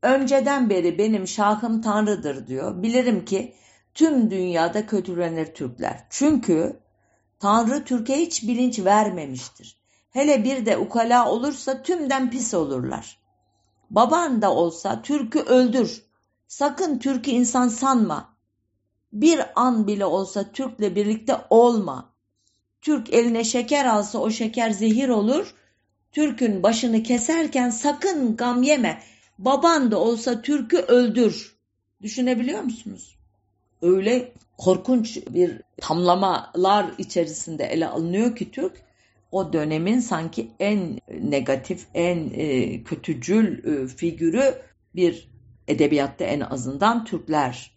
Önceden 0.01 0.69
beri 0.69 0.97
benim 0.97 1.27
şahım 1.27 1.81
Tanrı'dır 1.81 2.47
diyor. 2.47 2.83
Bilirim 2.83 3.25
ki 3.25 3.55
tüm 3.93 4.31
dünyada 4.31 4.85
kötülenir 4.85 5.53
Türkler. 5.53 6.05
Çünkü 6.09 6.79
Tanrı 7.39 7.83
Türkiye 7.83 8.17
hiç 8.17 8.43
bilinç 8.43 8.79
vermemiştir. 8.79 9.81
Hele 10.09 10.43
bir 10.43 10.65
de 10.65 10.77
ukala 10.77 11.31
olursa 11.31 11.81
tümden 11.81 12.29
pis 12.29 12.53
olurlar. 12.53 13.19
Baban 13.89 14.41
da 14.41 14.53
olsa 14.53 15.01
Türk'ü 15.01 15.39
öldür. 15.39 16.05
Sakın 16.47 16.99
Türk'ü 16.99 17.31
insan 17.31 17.67
sanma. 17.67 18.35
Bir 19.13 19.41
an 19.55 19.87
bile 19.87 20.05
olsa 20.05 20.51
Türk'le 20.51 20.95
birlikte 20.95 21.37
olma. 21.49 22.10
Türk 22.81 23.13
eline 23.13 23.43
şeker 23.43 23.85
alsa 23.85 24.19
o 24.19 24.31
şeker 24.31 24.71
zehir 24.71 25.09
olur. 25.09 25.53
Türk'ün 26.11 26.63
başını 26.63 27.03
keserken 27.03 27.69
sakın 27.69 28.35
gam 28.35 28.63
yeme. 28.63 29.01
Baban 29.37 29.91
da 29.91 29.99
olsa 29.99 30.41
Türk'ü 30.41 30.77
öldür. 30.77 31.55
Düşünebiliyor 32.01 32.61
musunuz? 32.61 33.17
Öyle 33.81 34.31
korkunç 34.57 35.17
bir 35.29 35.61
tamlamalar 35.77 36.85
içerisinde 36.97 37.63
ele 37.63 37.87
alınıyor 37.87 38.35
ki 38.35 38.51
Türk 38.51 38.83
o 39.31 39.53
dönemin 39.53 39.99
sanki 39.99 40.51
en 40.59 40.99
negatif, 41.21 41.87
en 41.93 42.31
e, 42.33 42.83
kötücül 42.83 43.65
e, 43.65 43.87
figürü 43.87 44.61
bir 44.95 45.31
edebiyatta 45.67 46.25
en 46.25 46.39
azından 46.39 47.05
Türkler 47.05 47.71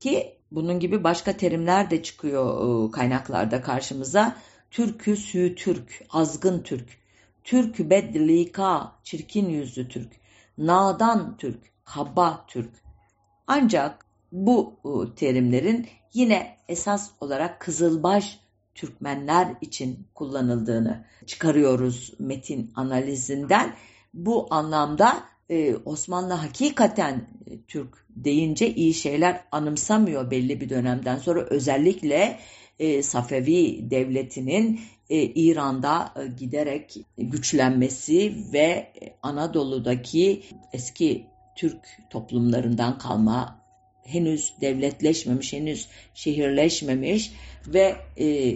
ki 0.00 0.38
bunun 0.54 0.80
gibi 0.80 1.04
başka 1.04 1.36
terimler 1.36 1.90
de 1.90 2.02
çıkıyor 2.02 2.88
e, 2.88 2.90
kaynaklarda 2.90 3.62
karşımıza. 3.62 4.36
Türkü 4.70 5.16
sü 5.16 5.54
Türk, 5.54 6.04
azgın 6.10 6.62
Türk, 6.62 6.88
Türk 7.44 7.78
bedlika, 7.78 8.92
çirkin 9.04 9.48
yüzlü 9.48 9.88
Türk, 9.88 10.12
nadan 10.58 11.36
Türk, 11.36 11.60
kaba 11.84 12.44
Türk. 12.48 12.70
Ancak 13.46 14.06
bu 14.32 14.76
e, 14.84 15.14
terimlerin 15.14 15.88
yine 16.14 16.56
esas 16.68 17.10
olarak 17.20 17.60
Kızılbaş 17.60 18.40
Türkmenler 18.74 19.54
için 19.60 20.06
kullanıldığını 20.14 21.04
çıkarıyoruz 21.26 22.12
metin 22.18 22.72
analizinden. 22.76 23.74
Bu 24.14 24.54
anlamda 24.54 25.24
e, 25.52 25.76
Osmanlı 25.84 26.32
hakikaten 26.32 27.28
e, 27.46 27.62
Türk 27.68 28.06
deyince 28.08 28.74
iyi 28.74 28.94
şeyler 28.94 29.40
anımsamıyor 29.52 30.30
belli 30.30 30.60
bir 30.60 30.68
dönemden 30.68 31.18
sonra. 31.18 31.46
Özellikle 31.50 32.38
e, 32.78 33.02
Safevi 33.02 33.90
devletinin 33.90 34.80
e, 35.10 35.22
İran'da 35.22 36.14
giderek 36.38 36.96
güçlenmesi 37.18 38.34
ve 38.52 38.92
Anadolu'daki 39.22 40.42
eski 40.72 41.26
Türk 41.56 41.98
toplumlarından 42.10 42.98
kalma 42.98 43.62
henüz 44.04 44.54
devletleşmemiş, 44.60 45.52
henüz 45.52 45.88
şehirleşmemiş 46.14 47.32
ve 47.66 47.96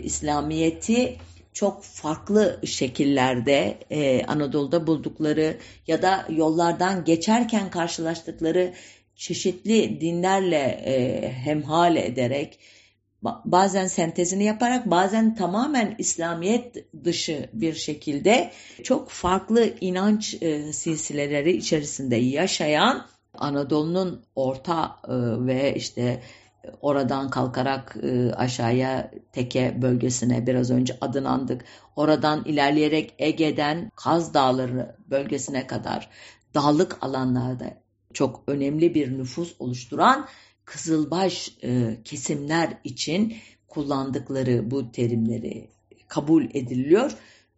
İslamiyet'i 0.05 1.17
çok 1.57 1.85
farklı 1.85 2.61
şekillerde 2.65 3.79
e, 3.91 4.25
Anadolu'da 4.25 4.87
buldukları 4.87 5.57
ya 5.87 6.03
da 6.03 6.27
yollardan 6.31 7.05
geçerken 7.05 7.71
karşılaştıkları 7.71 8.73
çeşitli 9.15 10.01
dinlerle 10.01 10.83
e, 10.87 11.29
hemhal 11.33 11.97
ederek 11.97 12.59
bazen 13.45 13.87
sentezini 13.87 14.45
yaparak 14.45 14.91
bazen 14.91 15.35
tamamen 15.35 15.95
İslamiyet 15.99 16.93
dışı 17.05 17.51
bir 17.53 17.75
şekilde 17.75 18.51
çok 18.83 19.11
farklı 19.11 19.75
inanç 19.81 20.43
e, 20.43 20.73
silsileleri 20.73 21.57
içerisinde 21.57 22.17
yaşayan 22.17 23.07
Anadolu'nun 23.35 24.25
orta 24.35 24.97
e, 25.05 25.13
ve 25.47 25.75
işte 25.75 26.23
oradan 26.81 27.31
kalkarak 27.31 27.97
e, 28.03 28.33
aşağıya 28.33 29.11
Teke 29.33 29.83
bölgesine 29.83 30.47
biraz 30.47 30.71
önce 30.71 30.97
adını 31.01 31.29
andık. 31.29 31.65
Oradan 31.97 32.45
ilerleyerek 32.45 33.15
Ege'den 33.19 33.91
Kaz 33.97 34.35
Dağları 34.35 34.97
bölgesine 35.11 35.67
kadar 35.67 36.11
dağlık 36.55 36.99
alanlarda 37.01 37.77
çok 38.13 38.43
önemli 38.47 38.95
bir 38.95 39.19
nüfus 39.19 39.55
oluşturan 39.59 40.27
Kızılbaş 40.65 41.57
e, 41.63 41.97
kesimler 42.05 42.79
için 42.85 43.37
kullandıkları 43.69 44.71
bu 44.71 44.93
terimleri 44.93 45.69
kabul 46.09 46.45
ediliyor. 46.45 47.13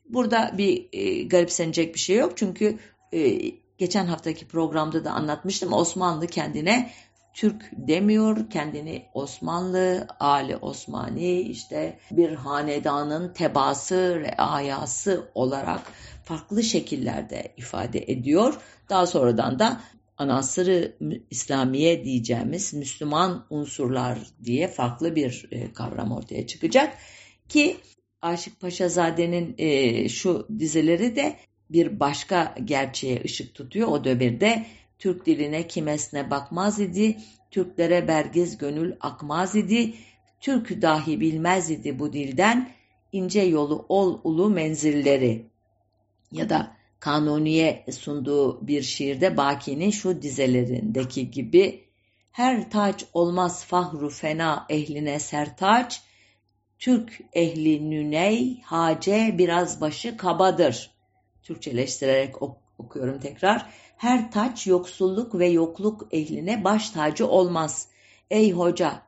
Burada 0.08 0.54
bir 0.58 0.88
e, 0.92 1.22
garipsenecek 1.22 1.94
bir 1.94 2.00
şey 2.00 2.16
yok 2.16 2.32
çünkü 2.36 2.78
e, 3.12 3.52
geçen 3.78 4.06
haftaki 4.06 4.48
programda 4.48 5.04
da 5.04 5.10
anlatmıştım 5.10 5.72
Osmanlı 5.72 6.26
kendine 6.26 6.90
Türk 7.34 7.70
demiyor, 7.72 8.50
kendini 8.50 9.04
Osmanlı, 9.14 10.06
Ali 10.20 10.56
Osmani 10.56 11.40
işte 11.40 11.98
bir 12.10 12.32
hanedanın 12.32 13.32
tebası, 13.32 14.20
reayası 14.20 15.30
olarak 15.34 15.80
farklı 16.24 16.62
şekillerde 16.62 17.52
ifade 17.56 17.98
ediyor. 17.98 18.54
Daha 18.88 19.06
sonradan 19.06 19.58
da 19.58 19.80
anasırı 20.18 20.96
İslamiye 21.30 22.04
diyeceğimiz 22.04 22.74
Müslüman 22.74 23.46
unsurlar 23.50 24.18
diye 24.44 24.68
farklı 24.68 25.16
bir 25.16 25.48
e, 25.50 25.72
kavram 25.72 26.12
ortaya 26.12 26.46
çıkacak. 26.46 26.94
Ki 27.48 27.76
Aşık 28.22 28.60
Paşazade'nin 28.60 29.54
e, 29.58 30.08
şu 30.08 30.48
dizeleri 30.58 31.16
de 31.16 31.36
bir 31.70 32.00
başka 32.00 32.54
gerçeğe 32.64 33.22
ışık 33.24 33.54
tutuyor. 33.54 33.88
O 33.88 34.04
döbirde 34.04 34.66
Türk 34.98 35.26
diline 35.26 35.66
kimesine 35.66 36.30
bakmaz 36.30 36.80
idi, 36.80 37.18
Türklere 37.50 38.08
bergiz 38.08 38.58
gönül 38.58 38.96
akmaz 39.00 39.56
idi, 39.56 39.94
Türk 40.40 40.82
dahi 40.82 41.20
bilmez 41.20 41.70
idi 41.70 41.98
bu 41.98 42.12
dilden, 42.12 42.70
ince 43.12 43.40
yolu 43.40 43.86
ol 43.88 44.20
ulu 44.24 44.50
menzilleri. 44.50 45.46
Ya 46.32 46.48
da 46.48 46.76
Kanuni'ye 47.00 47.84
sunduğu 47.92 48.66
bir 48.66 48.82
şiirde 48.82 49.36
Baki'nin 49.36 49.90
şu 49.90 50.22
dizelerindeki 50.22 51.30
gibi 51.30 51.84
her 52.32 52.70
taç 52.70 53.04
olmaz 53.12 53.64
fahru 53.64 54.10
fena 54.10 54.66
ehline 54.68 55.18
sertaç, 55.18 56.02
Türk 56.78 57.20
ehli 57.32 57.90
nüney 57.90 58.60
hace 58.62 59.34
biraz 59.38 59.80
başı 59.80 60.16
kabadır. 60.16 60.90
Türkçeleştirerek 61.42 62.42
ok 62.42 62.58
okuyorum 62.78 63.20
tekrar. 63.20 63.70
Her 63.98 64.32
taç 64.32 64.66
yoksulluk 64.66 65.38
ve 65.38 65.48
yokluk 65.48 66.08
ehline 66.10 66.64
baş 66.64 66.90
tacı 66.90 67.28
olmaz. 67.28 67.88
Ey 68.30 68.52
hoca, 68.52 69.02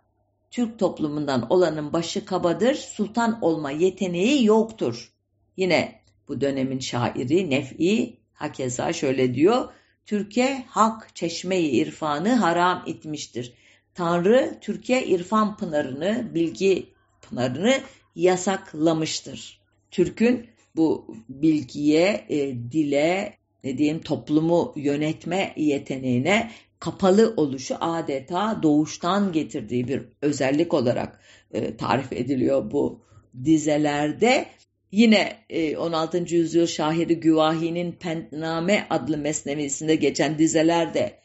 Türk 0.51 0.79
toplumundan 0.79 1.47
olanın 1.51 1.93
başı 1.93 2.25
kabadır, 2.25 2.75
sultan 2.75 3.39
olma 3.43 3.71
yeteneği 3.71 4.45
yoktur. 4.45 5.13
Yine 5.57 6.01
bu 6.29 6.41
dönemin 6.41 6.79
şairi 6.79 7.51
Nef'i 7.51 8.17
hakeza 8.33 8.93
şöyle 8.93 9.35
diyor. 9.35 9.69
Türkiye 10.07 10.65
hak 10.69 11.17
çeşmeyi 11.17 11.71
irfanı 11.71 12.35
haram 12.35 12.83
etmiştir. 12.87 13.53
Tanrı 13.95 14.59
Türkiye 14.61 15.07
irfan 15.07 15.57
pınarını, 15.57 16.35
bilgi 16.35 16.87
pınarını 17.23 17.81
yasaklamıştır. 18.17 19.61
Türk'ün 19.91 20.47
bu 20.77 21.17
bilgiye, 21.29 22.27
e, 22.29 22.55
dile, 22.73 23.40
ne 23.65 23.79
diyeyim 23.79 24.01
toplumu 24.01 24.73
yönetme 24.77 25.53
yeteneğine 25.57 26.51
kapalı 26.79 27.35
oluşu 27.37 27.77
adeta 27.81 28.63
doğuştan 28.63 29.33
getirdiği 29.33 29.89
bir 29.89 30.03
özellik 30.23 30.75
olarak 30.75 31.21
e, 31.53 31.77
tarif 31.77 32.13
ediliyor 32.13 32.71
bu 32.71 33.01
dizelerde. 33.45 34.47
Yine 34.93 35.37
16. 35.79 36.19
E, 36.19 36.25
yüzyıl 36.29 36.67
şahiri 36.67 37.21
Güvahi'nin 37.21 37.93
Pentname 37.93 38.87
adlı 38.91 39.19
mesnevisinde 39.19 39.95
geçen 39.95 40.39
dizelerde 40.39 41.21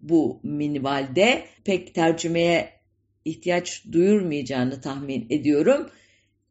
bu 0.00 0.40
minvalde 0.42 1.44
pek 1.64 1.94
tercümeye 1.94 2.68
ihtiyaç 3.24 3.84
duyurmayacağını 3.92 4.80
tahmin 4.80 5.26
ediyorum. 5.30 5.90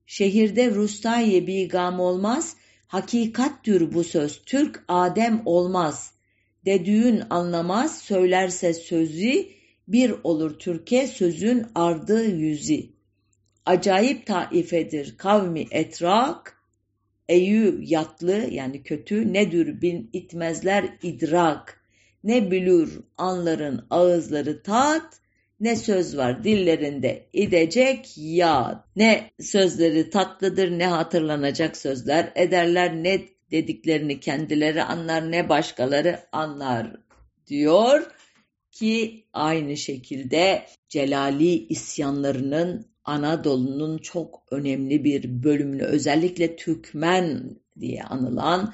Şehirde 0.05 0.71
rustaye 0.71 1.47
bigam 1.47 1.99
olmaz, 1.99 2.55
hakikattür 2.91 3.93
bu 3.93 4.03
söz, 4.03 4.41
Türk 4.45 4.83
Adem 4.87 5.41
olmaz. 5.45 6.11
Dedüğün 6.65 7.23
anlamaz, 7.29 8.01
söylerse 8.01 8.73
sözü, 8.73 9.45
bir 9.87 10.13
olur 10.23 10.59
Türkiye 10.59 11.07
sözün 11.07 11.65
ardı 11.75 12.25
yüzü. 12.25 12.83
Acayip 13.65 14.25
taifedir 14.25 15.17
kavmi 15.17 15.65
etrak, 15.71 16.57
eyü 17.29 17.79
yatlı 17.81 18.47
yani 18.51 18.83
kötü, 18.83 19.33
nedir 19.33 19.81
bin 19.81 20.09
itmezler 20.13 20.97
idrak, 21.03 21.83
ne 22.23 22.51
bülür 22.51 22.99
anların 23.17 23.85
ağızları 23.89 24.63
tat, 24.63 25.20
ne 25.61 25.75
söz 25.75 26.17
var 26.17 26.43
dillerinde 26.43 27.29
idecek 27.33 28.13
ya. 28.17 28.85
Ne 28.95 29.31
sözleri 29.39 30.09
tatlıdır 30.09 30.71
ne 30.79 30.87
hatırlanacak 30.87 31.77
sözler 31.77 32.31
ederler 32.35 33.03
ne 33.03 33.21
dediklerini 33.51 34.19
kendileri 34.19 34.83
anlar 34.83 35.31
ne 35.31 35.49
başkaları 35.49 36.19
anlar 36.31 36.95
diyor 37.47 38.11
ki 38.71 39.25
aynı 39.33 39.77
şekilde 39.77 40.65
Celali 40.89 41.67
isyanlarının 41.67 42.85
Anadolu'nun 43.03 43.97
çok 43.97 44.43
önemli 44.51 45.03
bir 45.03 45.43
bölümünü 45.43 45.83
özellikle 45.83 46.55
Türkmen 46.55 47.55
diye 47.79 48.03
anılan 48.03 48.73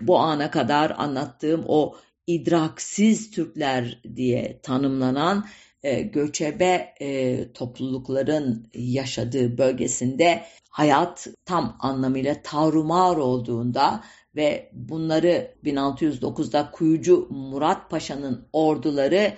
bu 0.00 0.18
ana 0.18 0.50
kadar 0.50 0.90
anlattığım 0.90 1.64
o 1.66 1.96
idraksiz 2.26 3.30
Türkler 3.30 4.00
diye 4.16 4.60
tanımlanan 4.62 5.46
göçebe 5.82 6.94
e, 7.00 7.38
toplulukların 7.52 8.66
yaşadığı 8.74 9.58
bölgesinde 9.58 10.42
hayat 10.70 11.26
tam 11.44 11.76
anlamıyla 11.80 12.42
tarumar 12.42 13.16
olduğunda 13.16 14.04
ve 14.36 14.70
bunları 14.72 15.54
1609'da 15.64 16.70
Kuyucu 16.70 17.28
Murat 17.30 17.90
Paşa'nın 17.90 18.48
orduları 18.52 19.34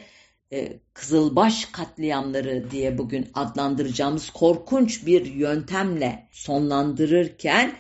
e, 0.53 0.79
Kızılbaş 0.95 1.65
katliamları 1.65 2.71
diye 2.71 2.99
bugün 2.99 3.29
adlandıracağımız 3.35 4.31
korkunç 4.31 5.07
bir 5.07 5.27
yöntemle 5.27 6.29
sonlandırırken 6.33 7.77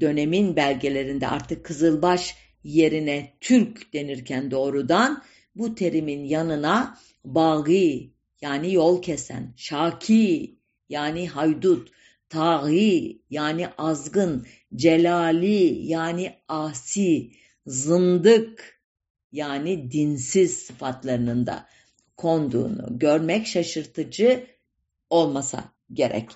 dönemin 0.00 0.56
belgelerinde 0.56 1.28
artık 1.28 1.64
Kızılbaş 1.64 2.36
yerine 2.64 3.32
Türk 3.40 3.92
denirken 3.92 4.50
doğrudan 4.50 5.22
bu 5.54 5.74
terimin 5.74 6.24
yanına 6.24 6.98
Bagi 7.24 8.12
yani 8.40 8.72
yol 8.72 9.02
kesen, 9.02 9.54
şaki 9.56 10.56
yani 10.88 11.28
haydut, 11.28 11.90
taği 12.28 13.22
yani 13.30 13.68
azgın, 13.78 14.46
celali 14.74 15.86
yani 15.86 16.34
asi, 16.48 17.30
zındık 17.66 18.80
yani 19.32 19.90
dinsiz 19.92 20.56
sıfatlarının 20.56 21.46
da 21.46 21.66
konduğunu 22.16 22.98
görmek 22.98 23.46
şaşırtıcı 23.46 24.46
olmasa 25.10 25.64
gerek. 25.92 26.30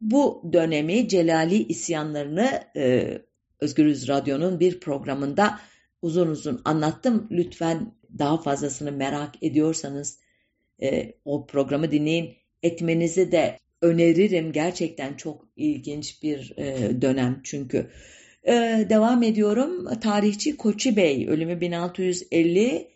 Bu 0.00 0.50
dönemi 0.52 1.08
Celali 1.08 1.64
isyanlarını 1.64 2.64
e, 2.76 3.18
Özgürüz 3.60 4.08
Radyo'nun 4.08 4.60
bir 4.60 4.80
programında 4.80 5.58
uzun 6.02 6.28
uzun 6.28 6.60
anlattım. 6.64 7.28
Lütfen 7.30 7.92
daha 8.18 8.42
fazlasını 8.42 8.92
merak 8.92 9.42
ediyorsanız 9.42 10.18
e, 10.82 11.14
o 11.24 11.46
programı 11.46 11.90
dinleyin. 11.90 12.34
Etmenizi 12.62 13.32
de 13.32 13.58
öneririm. 13.82 14.52
Gerçekten 14.52 15.14
çok 15.14 15.48
ilginç 15.56 16.22
bir 16.22 16.54
e, 16.56 17.02
dönem 17.02 17.40
çünkü. 17.44 17.90
E, 18.46 18.52
devam 18.90 19.22
ediyorum. 19.22 20.00
Tarihçi 20.00 20.56
Koçi 20.56 20.96
Bey 20.96 21.28
ölümü 21.28 21.60
1650 21.60 22.94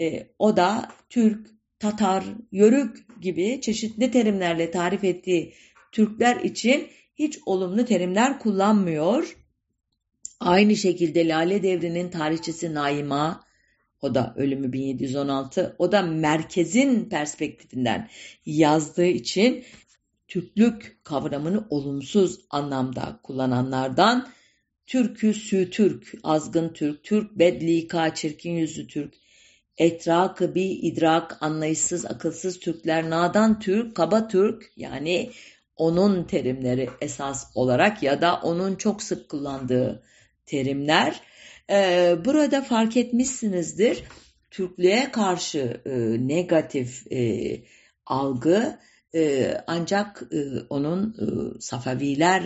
E, 0.00 0.26
o 0.38 0.56
da 0.56 0.88
Türk, 1.10 1.50
Tatar, 1.78 2.24
Yörük 2.52 3.22
gibi 3.22 3.60
çeşitli 3.60 4.10
terimlerle 4.10 4.70
tarif 4.70 5.04
ettiği 5.04 5.54
Türkler 5.92 6.36
için 6.36 6.88
hiç 7.14 7.38
olumlu 7.46 7.84
terimler 7.84 8.38
kullanmıyor. 8.38 9.36
Aynı 10.40 10.76
şekilde 10.76 11.28
Lale 11.28 11.62
Devri'nin 11.62 12.10
tarihçisi 12.10 12.74
Naima, 12.74 13.44
o 14.02 14.14
da 14.14 14.34
ölümü 14.36 14.72
1716, 14.72 15.76
o 15.78 15.92
da 15.92 16.02
merkezin 16.02 17.08
perspektifinden 17.08 18.08
yazdığı 18.46 19.06
için 19.06 19.64
Türklük 20.28 21.04
kavramını 21.04 21.66
olumsuz 21.70 22.40
anlamda 22.50 23.20
kullananlardan 23.22 24.28
Türkü 24.86 25.34
sü 25.34 25.70
Türk, 25.70 26.12
azgın 26.22 26.68
Türk, 26.68 27.04
Türk 27.04 27.38
bedlika, 27.38 28.14
çirkin 28.14 28.52
yüzlü 28.52 28.86
Türk, 28.86 29.14
etrakı 29.78 30.54
bir 30.54 30.78
idrak, 30.82 31.42
anlayışsız, 31.42 32.06
akılsız 32.06 32.58
Türkler, 32.58 33.10
nadan 33.10 33.60
Türk, 33.60 33.96
kaba 33.96 34.28
Türk 34.28 34.72
yani 34.76 35.30
onun 35.76 36.24
terimleri 36.24 36.90
esas 37.00 37.50
olarak 37.54 38.02
ya 38.02 38.20
da 38.20 38.40
onun 38.42 38.76
çok 38.76 39.02
sık 39.02 39.28
kullandığı 39.28 40.02
terimler. 40.46 41.20
Ee, 41.70 42.16
burada 42.24 42.62
fark 42.62 42.96
etmişsinizdir 42.96 44.02
Türklüğe 44.50 45.10
karşı 45.12 45.80
e, 45.86 45.90
negatif 46.28 47.12
e, 47.12 47.60
algı 48.06 48.78
e, 49.14 49.54
ancak 49.66 50.22
e, 50.32 50.38
onun 50.70 51.14
e, 51.18 51.60
Safaviler 51.60 52.42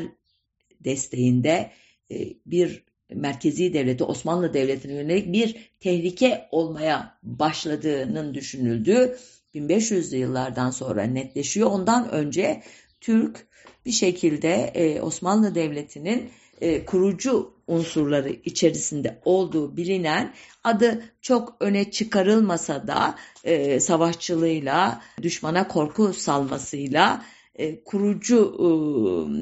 desteğinde 0.81 1.71
e, 2.11 2.17
bir 2.47 2.85
merkezi 3.11 3.73
devleti 3.73 4.05
Osmanlı 4.05 4.55
Devleti'ne 4.55 4.93
yönelik 4.93 5.33
bir 5.33 5.71
tehlike 5.81 6.49
olmaya 6.51 7.19
başladığının 7.23 8.35
düşünüldüğü 8.35 9.19
1500'lü 9.55 10.17
yıllardan 10.17 10.71
sonra 10.71 11.03
netleşiyor. 11.03 11.71
Ondan 11.71 12.11
önce 12.11 12.63
Türk 13.01 13.47
bir 13.87 13.93
şekilde 13.93 14.53
e, 14.75 15.01
Osmanlı 15.01 15.55
Devleti'nin 15.55 16.31
e, 16.64 16.85
kurucu 16.85 17.55
unsurları 17.66 18.31
içerisinde 18.44 19.20
olduğu 19.24 19.77
bilinen 19.77 20.35
adı 20.64 21.03
çok 21.22 21.57
öne 21.61 21.90
çıkarılmasa 21.90 22.87
da 22.87 23.14
e, 23.44 23.81
savaşçılığıyla, 23.81 25.03
düşmana 25.22 25.68
korku 25.68 26.14
salmasıyla 26.14 27.24
e, 27.55 27.85
kurucu 27.85 28.55
e, 28.59 28.66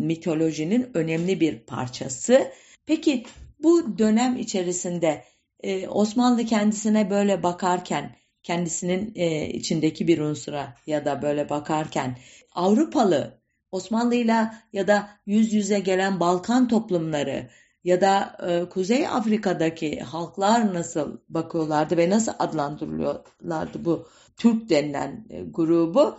mitolojinin 0.05 0.91
önemli 0.95 1.41
bir 1.41 1.59
parçası. 1.59 2.53
Peki 2.87 3.25
bu 3.63 3.99
dönem 3.99 4.37
içerisinde 4.37 5.25
e, 5.63 5.89
Osmanlı 5.89 6.45
kendisine 6.45 7.11
böyle 7.11 7.43
bakarken, 7.43 8.17
kendisinin 8.43 9.13
e, 9.15 9.49
içindeki 9.49 10.09
bir 10.09 10.19
unsura 10.19 10.77
ya 10.87 11.05
da 11.05 11.23
böyle 11.23 11.49
bakarken 11.49 12.19
Avrupalı 12.55 13.42
Osmanlı'yla 13.73 14.55
ya 14.73 14.87
da 14.87 15.09
yüz 15.27 15.53
yüze 15.53 15.81
gelen 15.81 16.21
Balkan 16.21 16.69
toplumları 16.69 17.49
ya 17.85 18.01
da 18.01 18.37
e, 18.49 18.69
Kuzey 18.69 19.09
Afrika'daki 19.09 20.01
halklar 20.01 20.75
nasıl 20.75 21.19
bakıyorlardı 21.29 21.97
ve 21.97 22.11
nasıl 22.11 22.33
adlandırılıyorlardı 22.39 23.85
bu 23.85 24.07
Türk 24.37 24.71
denilen 24.71 25.27
e, 25.31 25.43
grubu. 25.43 26.19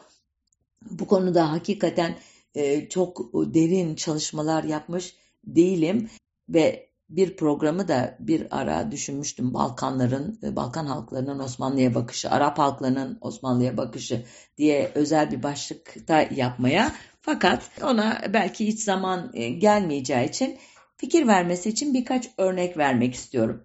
Bu 0.91 1.07
konuda 1.07 1.51
hakikaten 1.51 2.15
e, 2.55 2.89
çok 2.89 3.33
derin 3.33 3.95
çalışmalar 3.95 4.63
yapmış 4.63 5.15
değilim 5.43 6.09
ve 6.49 6.89
bir 7.09 7.37
programı 7.37 7.87
da 7.87 8.17
bir 8.19 8.47
ara 8.59 8.91
düşünmüştüm. 8.91 9.53
Balkanların, 9.53 10.39
e, 10.43 10.55
Balkan 10.55 10.85
halklarının 10.85 11.39
Osmanlı'ya 11.39 11.95
bakışı, 11.95 12.29
Arap 12.29 12.57
halklarının 12.57 13.17
Osmanlı'ya 13.21 13.77
bakışı 13.77 14.25
diye 14.57 14.91
özel 14.95 15.31
bir 15.31 15.43
başlıkta 15.43 16.21
yapmaya. 16.21 16.91
Fakat 17.25 17.69
ona 17.83 18.21
belki 18.33 18.67
hiç 18.67 18.79
zaman 18.79 19.31
e, 19.33 19.49
gelmeyeceği 19.49 20.29
için 20.29 20.57
fikir 20.97 21.27
vermesi 21.27 21.69
için 21.69 21.93
birkaç 21.93 22.29
örnek 22.37 22.77
vermek 22.77 23.13
istiyorum. 23.13 23.63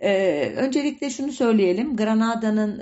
Ee, 0.00 0.52
öncelikle 0.56 1.10
şunu 1.10 1.32
söyleyelim. 1.32 1.96
Granada'nın 1.96 2.80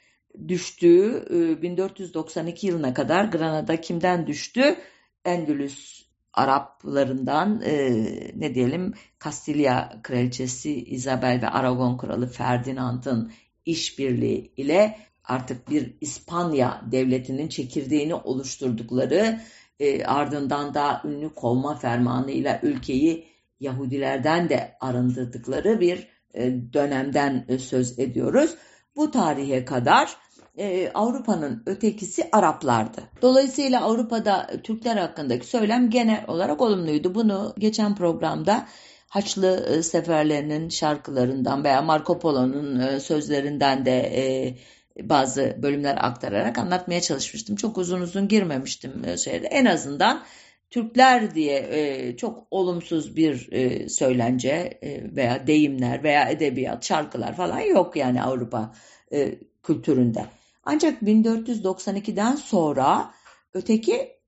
düştüğü 0.48 1.26
1492 1.62 2.66
e, 2.66 2.70
yılına 2.70 2.94
kadar 2.94 3.24
Granada 3.24 3.80
kimden 3.80 4.26
düştü? 4.26 4.76
Endülüs 5.24 6.08
Araplarından 6.32 7.62
e, 7.62 7.92
ne 8.34 8.54
diyelim 8.54 8.94
Kastilya 9.18 10.00
Kraliçesi 10.02 10.84
Isabel 10.84 11.42
ve 11.42 11.48
Aragon 11.48 11.98
Kralı 11.98 12.26
Ferdinand'ın 12.26 13.32
işbirliği 13.64 14.52
ile 14.56 14.98
artık 15.24 15.70
bir 15.70 15.94
İspanya 16.00 16.82
devletinin 16.92 17.48
çekirdeğini 17.48 18.14
oluşturdukları 18.14 19.40
e, 19.80 20.04
ardından 20.04 20.74
da 20.74 21.02
ünlü 21.04 21.34
kovma 21.34 21.74
fermanıyla 21.74 22.60
ülkeyi 22.62 23.28
Yahudilerden 23.60 24.48
de 24.48 24.76
arındırdıkları 24.80 25.80
bir 25.80 26.08
e, 26.34 26.72
dönemden 26.72 27.44
e, 27.48 27.58
söz 27.58 27.98
ediyoruz. 27.98 28.54
Bu 28.96 29.10
tarihe 29.10 29.64
kadar 29.64 30.16
e, 30.56 30.90
Avrupa'nın 30.94 31.62
ötekisi 31.66 32.28
Araplardı. 32.32 33.00
Dolayısıyla 33.22 33.82
Avrupa'da 33.82 34.50
Türkler 34.62 34.96
hakkındaki 34.96 35.46
söylem 35.46 35.90
genel 35.90 36.24
olarak 36.28 36.60
olumluydu. 36.60 37.14
Bunu 37.14 37.54
geçen 37.58 37.94
programda 37.94 38.66
Haçlı 39.08 39.82
seferlerinin 39.82 40.68
şarkılarından 40.68 41.64
veya 41.64 41.82
Marco 41.82 42.18
Polo'nun 42.18 42.98
sözlerinden 42.98 43.84
de 43.84 44.54
bazı 45.02 45.56
bölümler 45.62 45.98
aktararak 46.00 46.58
anlatmaya 46.58 47.00
çalışmıştım. 47.00 47.56
Çok 47.56 47.78
uzun 47.78 48.00
uzun 48.00 48.28
girmemiştim 48.28 49.18
şeyde. 49.18 49.46
En 49.46 49.64
azından 49.64 50.24
Türkler 50.70 51.34
diye 51.34 51.68
e, 51.70 52.16
çok 52.16 52.46
olumsuz 52.50 53.16
bir 53.16 53.52
e, 53.52 53.88
söylence 53.88 54.78
e, 54.82 55.16
veya 55.16 55.46
deyimler 55.46 56.02
veya 56.02 56.28
edebiyat, 56.28 56.84
şarkılar 56.84 57.36
falan 57.36 57.60
yok 57.60 57.96
yani 57.96 58.22
Avrupa 58.22 58.74
e, 59.12 59.34
kültüründe. 59.62 60.26
Ancak 60.64 61.02
1492'den 61.02 62.36
sonra 62.36 63.10
öteki 63.54 64.18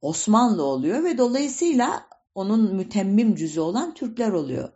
Osmanlı 0.00 0.64
oluyor 0.64 1.04
ve 1.04 1.18
dolayısıyla 1.18 2.06
onun 2.34 2.74
mütemmim 2.74 3.34
cüzü 3.34 3.60
olan 3.60 3.94
Türkler 3.94 4.30
oluyor. 4.32 4.68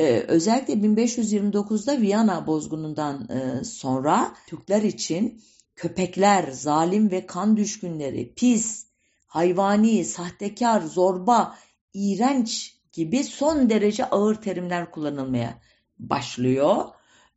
Ee, 0.00 0.24
özellikle 0.28 0.74
1529'da 0.74 2.00
Viyana 2.00 2.46
bozgunundan 2.46 3.28
e, 3.28 3.64
sonra 3.64 4.34
Türkler 4.46 4.82
için 4.82 5.42
köpekler, 5.76 6.50
zalim 6.50 7.10
ve 7.10 7.26
kan 7.26 7.56
düşkünleri, 7.56 8.34
pis, 8.34 8.86
hayvani, 9.26 10.04
sahtekar, 10.04 10.80
zorba, 10.80 11.54
iğrenç 11.94 12.76
gibi 12.92 13.24
son 13.24 13.70
derece 13.70 14.04
ağır 14.04 14.34
terimler 14.34 14.90
kullanılmaya 14.90 15.60
başlıyor 15.98 16.84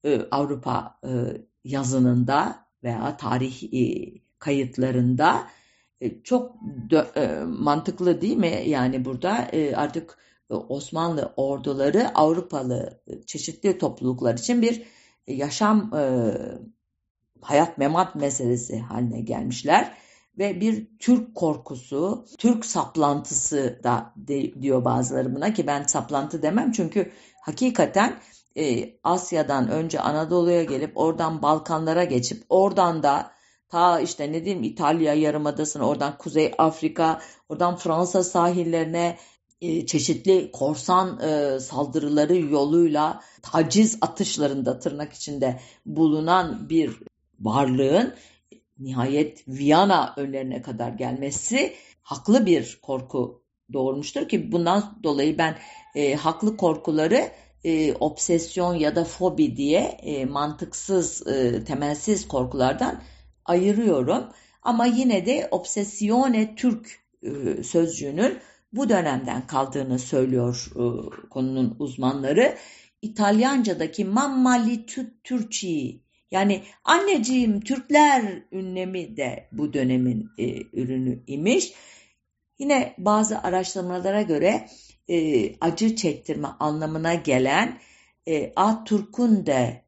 ee, 0.03 0.21
Avrupa 0.31 0.99
e, 1.03 1.09
yazınında 1.63 2.65
veya 2.83 3.17
tarih 3.17 3.63
e, 3.73 4.13
kayıtlarında. 4.39 5.47
E, 6.01 6.23
çok 6.23 6.55
mantıklı 7.45 8.21
değil 8.21 8.37
mi? 8.37 8.63
Yani 8.65 9.05
burada 9.05 9.49
artık 9.75 10.17
Osmanlı 10.57 11.33
orduları 11.37 12.11
Avrupalı 12.15 13.01
çeşitli 13.25 13.77
topluluklar 13.77 14.33
için 14.33 14.61
bir 14.61 14.83
yaşam 15.27 15.91
hayat 17.41 17.77
memat 17.77 18.15
meselesi 18.15 18.79
haline 18.79 19.21
gelmişler. 19.21 19.97
Ve 20.37 20.61
bir 20.61 20.87
Türk 20.99 21.35
korkusu, 21.35 22.25
Türk 22.37 22.65
saplantısı 22.65 23.79
da 23.83 24.13
de, 24.15 24.61
diyor 24.61 24.85
bazıları 24.85 25.35
buna 25.35 25.53
ki 25.53 25.67
ben 25.67 25.83
saplantı 25.83 26.41
demem 26.41 26.71
çünkü 26.71 27.11
hakikaten 27.41 28.19
e, 28.57 28.95
Asya'dan 29.03 29.69
önce 29.69 29.99
Anadolu'ya 29.99 30.63
gelip 30.63 30.97
oradan 30.97 31.41
Balkanlara 31.41 32.03
geçip 32.03 32.43
oradan 32.49 33.03
da 33.03 33.31
ta 33.69 33.99
işte 33.99 34.31
ne 34.31 34.45
diyeyim 34.45 34.63
İtalya 34.63 35.13
yarımadasına 35.13 35.87
oradan 35.87 36.17
Kuzey 36.17 36.51
Afrika 36.57 37.21
oradan 37.49 37.75
Fransa 37.75 38.23
sahillerine 38.23 39.07
e, 39.07 39.17
çeşitli 39.87 40.51
korsan 40.51 41.19
e, 41.19 41.59
saldırıları 41.59 42.37
yoluyla 42.37 43.21
taciz 43.41 43.97
atışlarında 44.01 44.79
tırnak 44.79 45.13
içinde 45.13 45.59
bulunan 45.85 46.69
bir 46.69 46.99
varlığın 47.39 48.13
nihayet 48.79 49.47
Viyana 49.47 50.13
önlerine 50.17 50.61
kadar 50.61 50.89
gelmesi 50.89 51.73
haklı 52.01 52.45
bir 52.45 52.79
korku 52.81 53.43
doğurmuştur 53.73 54.29
ki 54.29 54.51
bundan 54.51 54.99
dolayı 55.03 55.37
ben 55.37 55.57
e, 55.95 56.15
haklı 56.15 56.57
korkuları 56.57 57.29
e, 57.63 57.93
obsesyon 57.93 58.73
ya 58.73 58.95
da 58.95 59.05
fobi 59.05 59.57
diye 59.57 59.79
e, 59.79 60.25
mantıksız, 60.25 61.27
e, 61.27 61.63
temelsiz 61.65 62.27
korkulardan 62.27 63.01
ayırıyorum. 63.45 64.23
Ama 64.61 64.85
yine 64.85 65.25
de 65.25 65.47
obsesione 65.51 66.55
Türk 66.55 66.99
e, 67.23 67.63
sözcüğünün 67.63 68.39
bu 68.73 68.89
dönemden 68.89 69.47
kaldığını 69.47 69.99
söylüyor 69.99 70.71
e, 70.75 70.83
konunun 71.29 71.75
uzmanları. 71.79 72.57
İtalyanca'daki 73.01 74.05
mammali 74.05 74.85
Türkçi 75.23 76.03
Yani 76.31 76.63
anneciğim 76.83 77.61
Türkler 77.61 78.43
ünlemi 78.51 79.17
de 79.17 79.47
bu 79.51 79.73
dönemin 79.73 80.29
e, 80.37 80.61
ürünü 80.73 81.23
imiş. 81.27 81.73
Yine 82.59 82.93
bazı 82.97 83.39
araştırmalara 83.39 84.21
göre 84.21 84.67
e, 85.09 85.49
acı 85.59 85.95
çektirme 85.95 86.47
anlamına 86.59 87.13
gelen 87.13 87.79
e, 88.27 88.53
a 88.55 88.83
turkunde, 88.83 89.81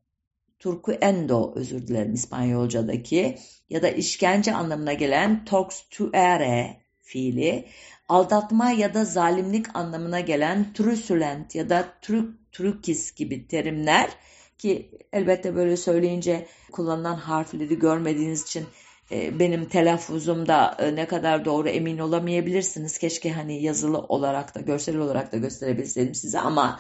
turku 0.60 0.92
endo 0.92 1.54
özür 1.56 1.88
dilerim 1.88 2.14
İspanyolcadaki 2.14 3.38
ya 3.70 3.82
da 3.82 3.90
işkence 3.90 4.54
anlamına 4.54 4.94
gelen 4.94 5.46
tortuere 5.46 6.82
fiili, 7.02 7.66
aldatma 8.10 8.72
ya 8.72 8.94
da 8.94 9.06
zalimlik 9.06 9.76
anlamına 9.76 10.20
gelen 10.20 10.74
trusulent 10.74 11.56
ya 11.56 11.70
da 11.70 11.86
truk, 12.02 12.52
trukis 12.52 13.16
gibi 13.16 13.48
terimler 13.48 14.10
ki 14.58 14.92
elbette 15.14 15.56
böyle 15.56 15.78
söyleyince 15.78 16.48
kullanılan 16.72 17.16
harfleri 17.16 17.80
görmediğiniz 17.80 18.44
için 18.44 18.66
e, 19.12 19.40
benim 19.40 19.66
telaffuzumda 19.66 20.78
e, 20.80 20.96
ne 20.96 21.08
kadar 21.08 21.46
doğru 21.46 21.70
emin 21.70 21.98
olamayabilirsiniz. 21.98 22.98
Keşke 22.98 23.32
hani 23.32 23.64
yazılı 23.64 24.00
olarak 24.00 24.56
da 24.56 24.60
görsel 24.60 24.98
olarak 24.98 25.32
da 25.32 25.38
gösterebilseydim 25.38 26.16
size 26.16 26.40
ama 26.40 26.80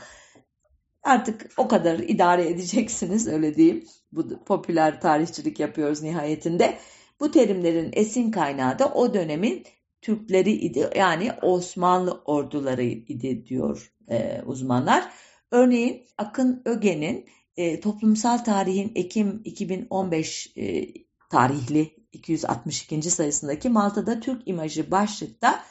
artık 1.03 1.51
o 1.57 1.67
kadar 1.67 1.99
idare 1.99 2.49
edeceksiniz 2.49 3.27
öyle 3.27 3.55
diyeyim. 3.55 3.85
Bu 4.11 4.43
popüler 4.43 5.01
tarihçilik 5.01 5.59
yapıyoruz 5.59 6.01
nihayetinde. 6.01 6.77
Bu 7.19 7.31
terimlerin 7.31 7.91
esin 7.93 8.31
kaynağı 8.31 8.79
da 8.79 8.93
o 8.93 9.13
dönemin 9.13 9.65
Türkleri 10.06 10.52
idi 10.52 10.89
yani 10.96 11.32
Osmanlı 11.41 12.22
orduları 12.26 12.84
idi 12.84 13.46
diyor 13.46 13.94
e, 14.10 14.41
uzmanlar. 14.46 15.12
Örneğin 15.52 16.06
Akın 16.18 16.62
Öge'nin 16.65 17.26
e, 17.58 17.80
Toplumsal 17.80 18.38
Tarihin 18.38 18.91
Ekim 18.96 19.41
2015 19.46 20.54
e, 20.58 20.88
tarihli 21.30 21.96
262. 22.12 23.12
sayısındaki 23.12 23.70
Malta'da 23.70 24.20
Türk 24.20 24.48
imajı 24.48 24.91
başlıkta 24.91 25.63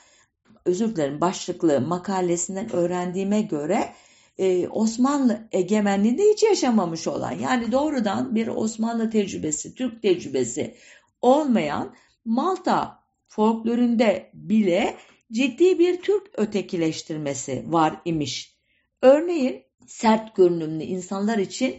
özür 0.64 0.97
dilerim 0.97 1.20
başlıklı 1.20 1.81
makalesinden 1.81 2.73
öğrendiğime 2.73 3.42
göre 3.42 3.92
e, 4.38 4.68
Osmanlı 4.68 5.49
egemenliğinde 5.53 6.23
hiç 6.23 6.42
yaşamamış 6.42 7.07
olan 7.07 7.33
yani 7.33 7.73
doğrudan 7.73 8.35
bir 8.35 8.47
Osmanlı 8.47 9.11
tecrübesi, 9.11 9.75
Türk 9.75 10.03
tecrübesi 10.03 10.75
olmayan 11.23 11.94
Malta 12.25 13.03
folkloründe 13.35 14.31
bile 14.35 14.97
ciddi 15.33 15.79
bir 15.79 16.03
Türk 16.03 16.31
ötekileştirmesi 16.35 17.64
var 17.66 18.01
imiş. 18.05 18.57
Örneğin 19.03 19.64
sert 19.87 20.37
görünümlü 20.37 20.85
insanlar 20.85 21.38
için 21.38 21.77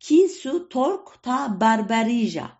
Kisu 0.00 0.68
Tork 0.68 1.22
ta 1.22 1.60
Berberija, 1.60 2.50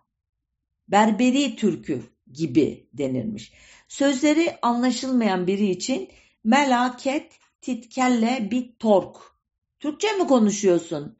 Berberi 0.87 1.55
Türkü 1.55 2.03
gibi 2.31 2.89
denirmiş. 2.93 3.53
Sözleri 3.87 4.57
anlaşılmayan 4.61 5.47
biri 5.47 5.69
için 5.69 6.09
melaket 6.43 7.31
titkelle 7.61 8.47
bir 8.51 8.75
tork. 8.79 9.17
Türkçe 9.79 10.11
mi 10.11 10.27
konuşuyorsun? 10.27 11.17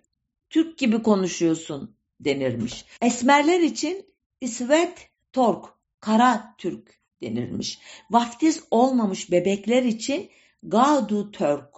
Türk 0.50 0.78
gibi 0.78 1.04
konuşuyorsun 1.04 1.98
denirmiş. 2.20 2.86
Esmerler 3.02 3.60
için 3.60 4.06
isvet 4.42 5.10
tork, 5.34 5.66
kara 6.00 6.56
Türk 6.58 7.05
denirmiş. 7.26 7.80
Vaftiz 8.12 8.64
olmamış 8.72 9.32
bebekler 9.32 9.84
için 9.84 10.30
gadu 10.64 11.32
Türk, 11.32 11.70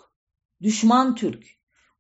düşman 0.62 1.16
Türk 1.16 1.46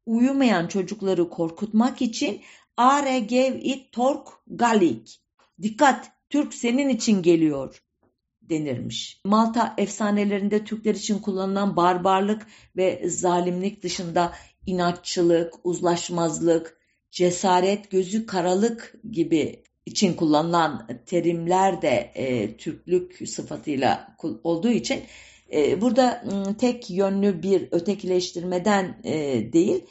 uyumayan 0.05 0.67
çocukları 0.67 1.29
korkutmak 1.29 2.01
için 2.01 2.41
are 2.77 3.19
gev 3.19 3.55
it 3.62 3.91
tork 3.91 4.27
galik. 4.47 5.21
Dikkat 5.62 6.12
Türk 6.29 6.53
senin 6.53 6.89
için 6.89 7.21
geliyor 7.21 7.83
denirmiş. 8.41 9.21
Malta 9.25 9.75
efsanelerinde 9.77 10.63
Türkler 10.63 10.95
için 10.95 11.19
kullanılan 11.19 11.75
barbarlık 11.75 12.47
ve 12.75 13.10
zalimlik 13.10 13.83
dışında 13.83 14.33
inatçılık, 14.65 15.53
uzlaşmazlık, 15.63 16.77
cesaret, 17.12 17.91
gözü 17.91 18.25
karalık 18.25 18.95
gibi 19.12 19.63
için 19.88 20.13
kullanılan 20.13 20.88
terimler 21.06 21.82
de 21.82 22.12
e, 22.15 22.58
Türklük 22.58 23.30
sıfatıyla 23.30 24.15
olduğu 24.43 24.69
için 24.69 25.04
e, 25.54 25.82
burada 25.82 26.23
tek 26.60 26.89
yönlü 26.89 27.43
bir 27.43 27.67
ötekileştirmeden 27.71 29.02
e, 29.04 29.13
değil, 29.54 29.86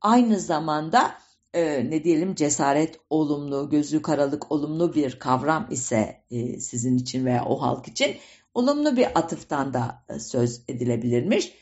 aynı 0.00 0.40
zamanda 0.40 1.14
e, 1.54 1.90
ne 1.90 2.04
diyelim 2.04 2.34
cesaret 2.34 3.00
olumlu, 3.10 3.70
gözü 3.70 4.02
karalık 4.02 4.52
olumlu 4.52 4.94
bir 4.94 5.18
kavram 5.18 5.66
ise 5.70 6.24
e, 6.30 6.60
sizin 6.60 6.96
için 6.96 7.26
veya 7.26 7.44
o 7.44 7.62
halk 7.62 7.88
için 7.88 8.16
olumlu 8.54 8.96
bir 8.96 9.18
atıftan 9.18 9.74
da 9.74 10.04
e, 10.08 10.18
söz 10.18 10.62
edilebilirmiş. 10.68 11.52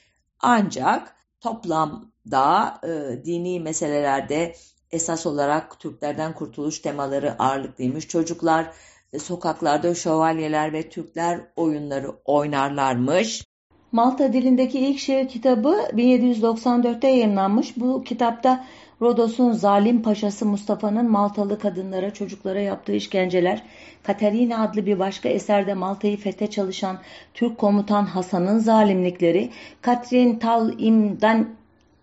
Ancak 0.41 1.17
toplamda 1.41 2.81
e, 2.85 3.25
dini 3.25 3.61
meselelerde 3.61 4.55
esas 4.93 5.27
olarak 5.27 5.81
Türklerden 5.81 6.35
kurtuluş 6.35 6.79
temaları 6.79 7.43
ağırlıklıymış. 7.43 8.09
Çocuklar 8.09 8.71
e, 9.13 9.19
sokaklarda 9.19 9.95
şövalyeler 9.95 10.73
ve 10.73 10.89
Türkler 10.89 11.41
oyunları 11.57 12.11
oynarlarmış. 12.25 13.45
Malta 13.93 14.33
dilindeki 14.33 14.79
ilk 14.79 14.99
şiir 14.99 15.29
kitabı 15.29 15.69
1794'te 15.93 17.09
yayınlanmış. 17.09 17.77
Bu 17.77 18.05
kitapta 18.05 18.67
Rodos'un 19.03 19.53
zalim 19.53 20.03
paşası 20.03 20.47
Mustafa'nın 20.47 21.11
Maltalı 21.11 21.59
kadınlara, 21.59 22.15
çocuklara 22.15 22.61
yaptığı 22.61 22.93
işkenceler, 22.93 23.63
Katerina 24.03 24.63
adlı 24.63 24.87
bir 24.87 24.99
başka 24.99 25.29
eserde 25.29 25.75
Malta'yı 25.75 26.17
fethe 26.17 26.47
çalışan 26.47 26.99
Türk 27.35 27.59
komutan 27.59 28.05
Hasan'ın 28.05 28.59
zalimlikleri, 28.59 29.51
Katrin 29.81 30.39
Tal 30.39 30.73
İmdan 30.79 31.49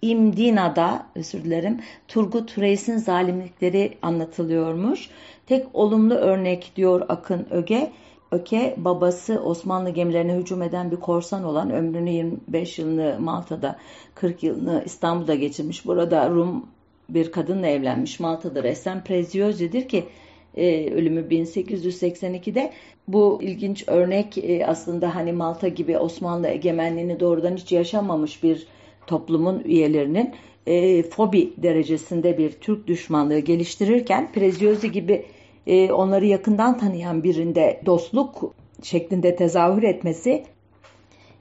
İmdina'da, 0.01 1.05
özür 1.15 1.43
dilerim, 1.43 1.81
Turgut 2.07 2.57
Reis'in 2.57 2.97
zalimlikleri 2.97 3.97
anlatılıyormuş. 4.01 5.10
Tek 5.45 5.65
olumlu 5.73 6.13
örnek 6.13 6.71
diyor 6.75 7.05
Akın 7.10 7.47
Öge, 7.51 7.91
Öke 8.31 8.75
babası 8.77 9.41
Osmanlı 9.43 9.89
gemilerine 9.89 10.36
hücum 10.36 10.62
eden 10.62 10.91
bir 10.91 10.95
korsan 10.95 11.43
olan 11.43 11.71
ömrünü 11.71 12.10
25 12.10 12.79
yılını 12.79 13.17
Malta'da 13.19 13.77
40 14.15 14.43
yılını 14.43 14.83
İstanbul'da 14.86 15.36
geçirmiş. 15.36 15.86
Burada 15.86 16.29
Rum 16.29 16.65
bir 17.10 17.31
kadınla 17.31 17.67
evlenmiş. 17.67 18.19
Malta'da 18.19 18.63
ressam 18.63 19.03
Preziozi'dir 19.03 19.88
ki 19.88 20.05
e, 20.57 20.93
ölümü 20.93 21.21
1882'de. 21.21 22.73
Bu 23.07 23.39
ilginç 23.41 23.83
örnek 23.88 24.38
e, 24.38 24.65
aslında 24.65 25.15
hani 25.15 25.33
Malta 25.33 25.67
gibi 25.67 25.97
Osmanlı 25.97 26.47
egemenliğini 26.47 27.19
doğrudan 27.19 27.55
hiç 27.55 27.71
yaşamamış 27.71 28.43
bir 28.43 28.67
toplumun 29.07 29.59
üyelerinin 29.59 30.33
e, 30.67 31.03
fobi 31.03 31.53
derecesinde 31.57 32.37
bir 32.37 32.51
Türk 32.51 32.87
düşmanlığı 32.87 33.39
geliştirirken 33.39 34.31
Preziozi 34.31 34.91
gibi 34.91 35.25
e, 35.67 35.91
onları 35.91 36.25
yakından 36.25 36.77
tanıyan 36.77 37.23
birinde 37.23 37.81
dostluk 37.85 38.53
şeklinde 38.83 39.35
tezahür 39.35 39.83
etmesi 39.83 40.43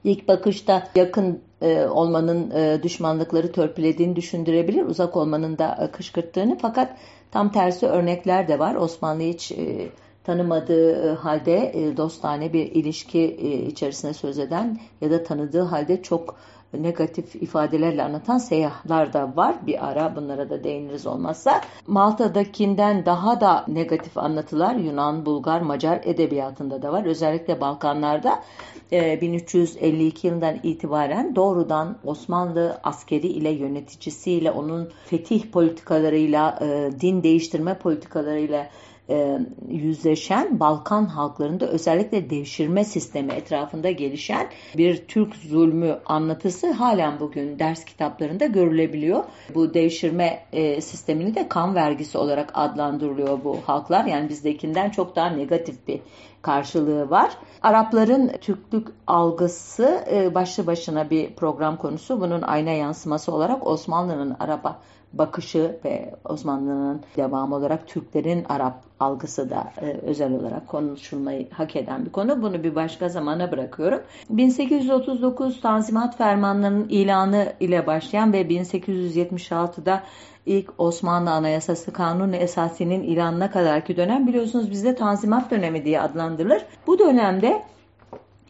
ilk 0.03 0.27
bakışta 0.27 0.87
yakın 0.95 1.41
e, 1.61 1.85
olmanın 1.85 2.51
e, 2.51 2.83
düşmanlıkları 2.83 3.51
törpülediğini 3.51 4.15
düşündürebilir, 4.15 4.85
uzak 4.85 5.17
olmanın 5.17 5.57
da 5.57 5.77
e, 5.81 5.91
kışkırttığını 5.91 6.57
fakat 6.61 6.97
tam 7.31 7.51
tersi 7.51 7.85
örnekler 7.85 8.47
de 8.47 8.59
var. 8.59 8.75
Osmanlı 8.75 9.23
hiç 9.23 9.51
e, 9.51 9.89
tanımadığı 10.23 11.11
e, 11.11 11.15
halde 11.15 11.71
e, 11.73 11.97
dostane 11.97 12.53
bir 12.53 12.65
ilişki 12.65 13.19
e, 13.19 13.65
içerisine 13.65 14.13
söz 14.13 14.39
eden 14.39 14.79
ya 15.01 15.11
da 15.11 15.23
tanıdığı 15.23 15.61
halde 15.61 16.01
çok 16.01 16.35
negatif 16.73 17.35
ifadelerle 17.35 18.03
anlatan 18.03 18.37
seyyahlar 18.37 19.13
da 19.13 19.35
var. 19.35 19.55
Bir 19.67 19.87
ara 19.87 20.15
bunlara 20.15 20.49
da 20.49 20.63
değiniriz 20.63 21.07
olmazsa. 21.07 21.61
Malta'dakinden 21.87 23.05
daha 23.05 23.41
da 23.41 23.65
negatif 23.67 24.17
anlatılar 24.17 24.75
Yunan, 24.75 25.25
Bulgar, 25.25 25.61
Macar 25.61 26.01
edebiyatında 26.03 26.81
da 26.81 26.93
var. 26.93 27.05
Özellikle 27.05 27.61
Balkanlarda 27.61 28.43
1352 28.91 30.27
e, 30.27 30.29
yılından 30.29 30.59
itibaren 30.63 31.35
doğrudan 31.35 31.97
Osmanlı 32.03 32.79
askeri 32.83 33.27
ile 33.27 33.49
yöneticisiyle 33.49 34.51
onun 34.51 34.89
fetih 35.05 35.51
politikalarıyla, 35.51 36.59
e, 36.61 36.91
din 37.01 37.23
değiştirme 37.23 37.73
politikalarıyla 37.73 38.67
e, 39.09 39.39
yüzleşen 39.69 40.59
Balkan 40.59 41.05
halklarında 41.05 41.67
özellikle 41.67 42.29
devşirme 42.29 42.83
sistemi 42.83 43.33
etrafında 43.33 43.91
gelişen 43.91 44.47
bir 44.77 45.07
Türk 45.07 45.35
zulmü 45.35 45.99
anlatısı 46.05 46.71
halen 46.71 47.19
bugün 47.19 47.59
ders 47.59 47.85
kitaplarında 47.85 48.45
görülebiliyor. 48.45 49.23
Bu 49.55 49.73
devşirme 49.73 50.43
e, 50.53 50.81
sistemini 50.81 51.35
de 51.35 51.49
kan 51.49 51.75
vergisi 51.75 52.17
olarak 52.17 52.51
adlandırılıyor 52.53 53.43
bu 53.43 53.57
halklar. 53.65 54.05
Yani 54.05 54.29
bizdekinden 54.29 54.89
çok 54.89 55.15
daha 55.15 55.29
negatif 55.29 55.87
bir 55.87 55.99
karşılığı 56.41 57.09
var. 57.09 57.31
Arapların 57.61 58.31
Türklük 58.41 58.87
algısı 59.07 60.05
e, 60.11 60.35
başlı 60.35 60.67
başına 60.67 61.09
bir 61.09 61.35
program 61.35 61.77
konusu. 61.77 62.21
Bunun 62.21 62.41
ayna 62.41 62.71
yansıması 62.71 63.31
olarak 63.31 63.67
Osmanlı'nın 63.67 64.35
Arap'a 64.39 64.79
bakışı 65.13 65.77
ve 65.85 66.15
Osmanlı'nın 66.25 67.01
devamı 67.17 67.55
olarak 67.55 67.87
Türklerin 67.87 68.45
Arap 68.49 68.83
algısı 68.99 69.49
da 69.49 69.71
e, 69.81 69.85
özel 69.85 70.33
olarak 70.33 70.67
konuşulmayı 70.67 71.49
hak 71.49 71.75
eden 71.75 72.05
bir 72.05 72.11
konu. 72.11 72.41
Bunu 72.41 72.63
bir 72.63 72.75
başka 72.75 73.09
zamana 73.09 73.51
bırakıyorum. 73.51 74.01
1839 74.29 75.61
Tanzimat 75.61 76.17
Fermanlarının 76.17 76.89
ilanı 76.89 77.53
ile 77.59 77.87
başlayan 77.87 78.33
ve 78.33 78.41
1876'da 78.41 80.03
ilk 80.45 80.73
Osmanlı 80.77 81.31
Anayasası 81.31 81.93
Kanunu 81.93 82.35
Esasi'nin 82.35 83.03
ilanına 83.03 83.51
kadarki 83.51 83.97
dönem 83.97 84.27
biliyorsunuz 84.27 84.71
bizde 84.71 84.95
Tanzimat 84.95 85.51
dönemi 85.51 85.85
diye 85.85 86.01
adlandırılır. 86.01 86.65
Bu 86.87 86.99
dönemde 86.99 87.63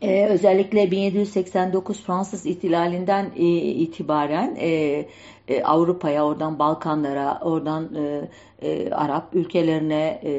ee, 0.02 0.26
özellikle 0.26 0.92
1789 0.92 2.04
Fransız 2.04 2.46
ihtilalinden 2.46 3.32
e, 3.36 3.46
itibaren 3.58 4.56
e, 4.60 5.06
e, 5.48 5.64
Avrupa'ya, 5.64 6.26
oradan 6.26 6.60
Balkanlara, 6.60 7.40
oradan 7.42 7.96
e, 7.96 8.30
e, 8.62 8.92
Arap 8.92 9.36
ülkelerine 9.36 10.22
e, 10.24 10.32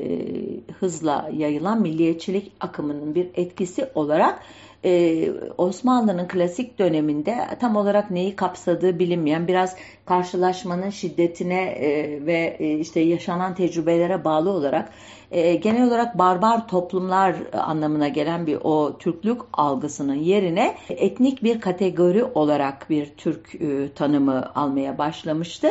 hızla 0.81 1.31
yayılan 1.37 1.83
milliyetçilik 1.83 2.53
akımının 2.61 3.15
bir 3.15 3.29
etkisi 3.35 3.89
olarak 3.95 4.43
e, 4.89 5.31
Osmanlı'nın 5.59 6.29
klasik 6.29 6.79
döneminde 6.79 7.49
tam 7.61 7.77
olarak 7.77 8.11
neyi 8.11 8.37
kapsadığı 8.37 8.99
bilinmeyen 8.99 9.49
biraz 9.49 9.77
karşılaşmanın 10.07 10.91
şiddetine 10.91 11.63
e, 11.63 12.27
ve 12.27 12.57
e, 12.59 12.79
işte 12.79 13.01
yaşanan 13.01 13.55
tecrübelere 13.55 14.25
bağlı 14.25 14.51
olarak 14.51 14.93
e, 15.31 15.55
genel 15.55 15.89
olarak 15.89 16.19
barbar 16.19 16.69
toplumlar 16.69 17.37
anlamına 17.53 18.09
gelen 18.09 18.47
bir 18.47 18.59
o 18.65 18.99
Türklük 18.99 19.41
algısının 19.53 20.15
yerine 20.15 20.75
etnik 20.89 21.43
bir 21.43 21.61
kategori 21.61 22.25
olarak 22.25 22.91
bir 22.91 23.07
Türk 23.17 23.55
e, 23.55 23.93
tanımı 23.95 24.53
almaya 24.55 24.99
başlamıştı. 24.99 25.69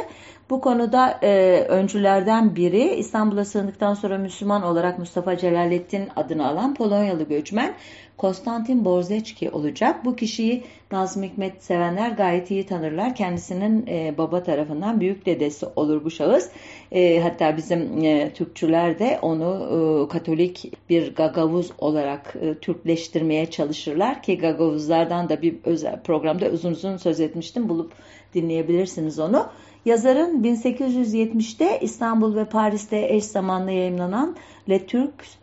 Bu 0.50 0.62
konuda 0.62 1.20
e, 1.24 1.62
öncülerden 1.70 2.56
biri 2.56 2.96
İstanbul'a 2.96 3.46
sığındıktan 3.46 3.94
sonra 3.94 4.18
Müslüman 4.18 4.64
olarak 4.64 5.00
Mustafa 5.00 5.38
Celalettin 5.38 6.10
adını 6.16 6.48
alan 6.48 6.74
Polonyalı 6.74 7.24
göçmen 7.24 7.74
Konstantin 8.18 8.86
Borzeçki 8.86 9.52
olacak. 9.52 10.06
Bu 10.06 10.16
kişiyi 10.16 10.64
Nazım 10.92 11.24
Hikmet 11.24 11.64
sevenler 11.64 12.12
gayet 12.12 12.52
iyi 12.52 12.66
tanırlar. 12.66 13.16
Kendisinin 13.16 13.88
e, 13.88 14.18
baba 14.18 14.44
tarafından 14.44 15.00
büyük 15.00 15.26
dedesi 15.26 15.66
olur 15.76 16.06
bu 16.06 16.12
şahıs. 16.12 16.50
E, 16.92 17.20
hatta 17.20 17.58
bizim 17.58 18.06
e, 18.06 18.34
Türkçüler 18.34 19.00
de 19.00 19.20
onu 19.22 19.46
e, 20.06 20.08
Katolik 20.14 20.72
bir 20.90 21.16
gagavuz 21.16 21.72
olarak 21.78 22.36
e, 22.42 22.54
Türkleştirmeye 22.54 23.46
çalışırlar 23.46 24.24
ki 24.24 24.38
gagavuzlardan 24.38 25.30
da 25.30 25.42
bir 25.42 25.56
özel 25.64 26.02
programda 26.02 26.50
uzun 26.50 26.72
uzun 26.72 26.98
söz 26.98 27.20
etmiştim. 27.20 27.70
Bulup 27.70 27.92
dinleyebilirsiniz 28.34 29.20
onu. 29.20 29.48
Yazarın 29.86 30.44
1870'te 30.44 31.80
İstanbul 31.82 32.36
ve 32.36 32.46
Paris'te 32.46 33.08
eş 33.10 33.24
zamanlı 33.24 33.72
yayınlanan 33.72 34.36
Le 34.70 34.86
Turcs 34.86 35.38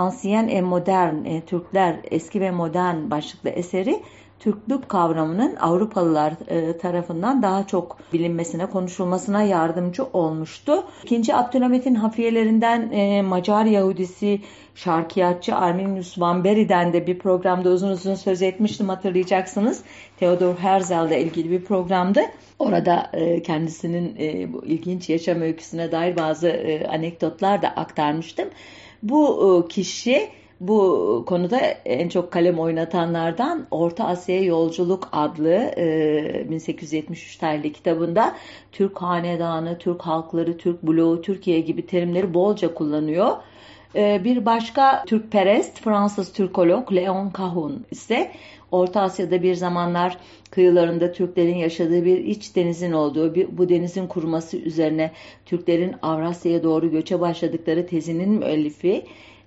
Ancien 0.00 0.48
et 0.48 0.62
Modern, 0.62 1.24
e, 1.24 1.40
Türkler 1.40 1.96
Eski 2.10 2.40
ve 2.40 2.50
Modern 2.50 3.10
başlıklı 3.10 3.50
eseri 3.50 4.02
Türklük 4.38 4.88
kavramının 4.88 5.56
Avrupalılar 5.56 6.32
e, 6.48 6.78
tarafından 6.78 7.42
daha 7.42 7.66
çok 7.66 7.98
bilinmesine, 8.12 8.66
konuşulmasına 8.66 9.42
yardımcı 9.42 10.04
olmuştu. 10.12 10.84
İkinci 11.04 11.34
Abdülhamit'in 11.34 11.94
hafiyelerinden 11.94 12.90
e, 12.90 13.22
Macar 13.22 13.64
Yahudisi 13.64 14.40
şarkiyatçı 14.74 15.56
Arminius 15.56 16.20
Van 16.20 16.44
Beri'den 16.44 16.92
de 16.92 17.06
bir 17.06 17.18
programda 17.18 17.68
uzun 17.70 17.90
uzun 17.90 18.14
söz 18.14 18.42
etmiştim 18.42 18.88
hatırlayacaksınız. 18.88 19.82
Theodor 20.20 20.54
Herzl 20.54 21.08
ile 21.08 21.22
ilgili 21.22 21.50
bir 21.50 21.64
programdı. 21.64 22.20
Orada 22.58 23.10
e, 23.12 23.42
kendisinin 23.42 24.16
bu 24.52 24.64
ilginç 24.64 25.08
yaşam 25.08 25.40
öyküsüne 25.40 25.92
dair 25.92 26.16
bazı 26.16 26.78
anekdotlar 26.90 27.62
da 27.62 27.68
aktarmıştım. 27.68 28.48
Bu 29.02 29.66
kişi 29.68 30.30
bu 30.60 31.24
konuda 31.26 31.58
en 31.84 32.08
çok 32.08 32.32
kalem 32.32 32.58
oynatanlardan 32.58 33.66
Orta 33.70 34.04
Asya'ya 34.04 34.44
Yolculuk 34.44 35.08
adlı 35.12 35.54
e, 35.76 36.46
1873 36.50 37.36
tarihli 37.36 37.72
kitabında 37.72 38.36
Türk 38.72 39.02
hanedanı, 39.02 39.78
Türk 39.78 40.02
halkları, 40.02 40.58
Türk 40.58 40.82
bloğu, 40.82 41.22
Türkiye 41.22 41.60
gibi 41.60 41.86
terimleri 41.86 42.34
bolca 42.34 42.74
kullanıyor. 42.74 43.36
E, 43.94 44.20
bir 44.24 44.46
başka 44.46 45.04
Türkperest 45.04 45.80
Fransız 45.80 46.32
Türkolog 46.32 46.92
Leon 46.92 47.32
Cahun 47.38 47.86
ise 47.90 48.30
Orta 48.70 49.00
Asya'da 49.00 49.42
bir 49.42 49.54
zamanlar 49.54 50.18
kıyılarında 50.50 51.12
Türklerin 51.12 51.56
yaşadığı 51.56 52.04
bir 52.04 52.18
iç 52.18 52.56
denizin 52.56 52.92
olduğu, 52.92 53.34
bu 53.58 53.68
denizin 53.68 54.06
kuruması 54.06 54.56
üzerine 54.56 55.10
Türklerin 55.46 55.94
Avrasya'ya 56.02 56.62
doğru 56.62 56.90
göçe 56.90 57.20
başladıkları 57.20 57.86
tezinin 57.86 58.30
müellifi 58.30 59.04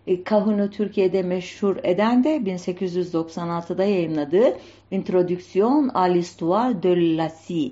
e, 0.07 0.23
Kahun'u 0.23 0.69
Türkiye'de 0.69 1.21
meşhur 1.23 1.75
eden 1.83 2.23
de 2.23 2.37
1896'da 2.37 3.83
yayınladığı 3.83 4.57
Introduction 4.91 5.89
à 5.93 6.13
l'histoire 6.13 6.83
de 6.83 7.17
l'Asie 7.17 7.71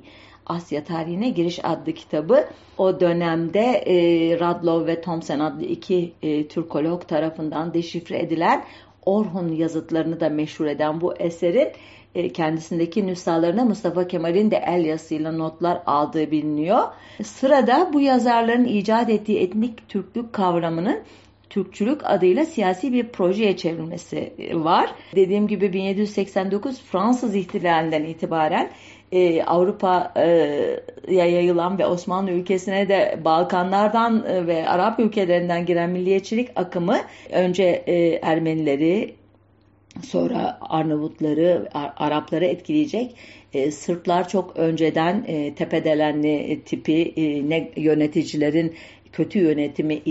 Asya 0.51 0.83
tarihine 0.83 1.29
giriş 1.29 1.59
adlı 1.65 1.93
kitabı 1.93 2.47
o 2.77 2.99
dönemde 2.99 3.59
e, 3.59 3.95
Radlow 4.39 4.91
ve 4.91 5.01
Thompson 5.01 5.39
adlı 5.39 5.65
iki 5.65 6.13
e, 6.21 6.47
Türkolog 6.47 7.07
tarafından 7.07 7.73
deşifre 7.73 8.19
edilen 8.19 8.63
Orhun 9.05 9.51
yazıtlarını 9.51 10.19
da 10.19 10.29
meşhur 10.29 10.65
eden 10.65 11.01
bu 11.01 11.15
eserin 11.15 11.67
e, 12.15 12.29
kendisindeki 12.29 13.07
nüshalarına 13.07 13.65
Mustafa 13.65 14.07
Kemal'in 14.07 14.51
de 14.51 14.63
el 14.67 14.85
yazısıyla 14.85 15.31
notlar 15.31 15.81
aldığı 15.85 16.31
biliniyor. 16.31 16.83
Sırada 17.23 17.89
bu 17.93 18.01
yazarların 18.01 18.65
icat 18.65 19.09
ettiği 19.09 19.39
etnik 19.39 19.89
Türklük 19.89 20.33
kavramının 20.33 20.99
Türkçülük 21.51 22.01
adıyla 22.03 22.45
siyasi 22.45 22.93
bir 22.93 23.07
projeye 23.07 23.57
çevrilmesi 23.57 24.33
var. 24.53 24.95
Dediğim 25.15 25.47
gibi 25.47 25.73
1789 25.73 26.81
Fransız 26.81 27.35
ihtilalinden 27.35 28.03
itibaren 28.03 28.71
e, 29.11 29.43
Avrupa'ya 29.43 31.25
yayılan 31.25 31.79
ve 31.79 31.85
Osmanlı 31.85 32.31
ülkesine 32.31 32.89
de 32.89 33.19
Balkanlardan 33.25 34.25
e, 34.27 34.47
ve 34.47 34.69
Arap 34.69 34.99
ülkelerinden 34.99 35.65
giren 35.65 35.89
milliyetçilik 35.89 36.49
akımı 36.55 36.97
önce 37.31 37.63
e, 37.63 38.19
Ermenileri 38.21 39.15
sonra 40.03 40.57
Arnavutları, 40.61 41.69
Arapları 41.97 42.45
etkileyecek. 42.45 43.15
E, 43.53 43.71
Sırplar 43.71 44.29
çok 44.29 44.57
önceden 44.57 45.23
e, 45.27 45.55
tepedelenli 45.55 46.61
tipi 46.65 47.13
e, 47.15 47.49
ne 47.49 47.71
yöneticilerin 47.75 48.75
kötü 49.11 49.39
yönetimi 49.39 50.01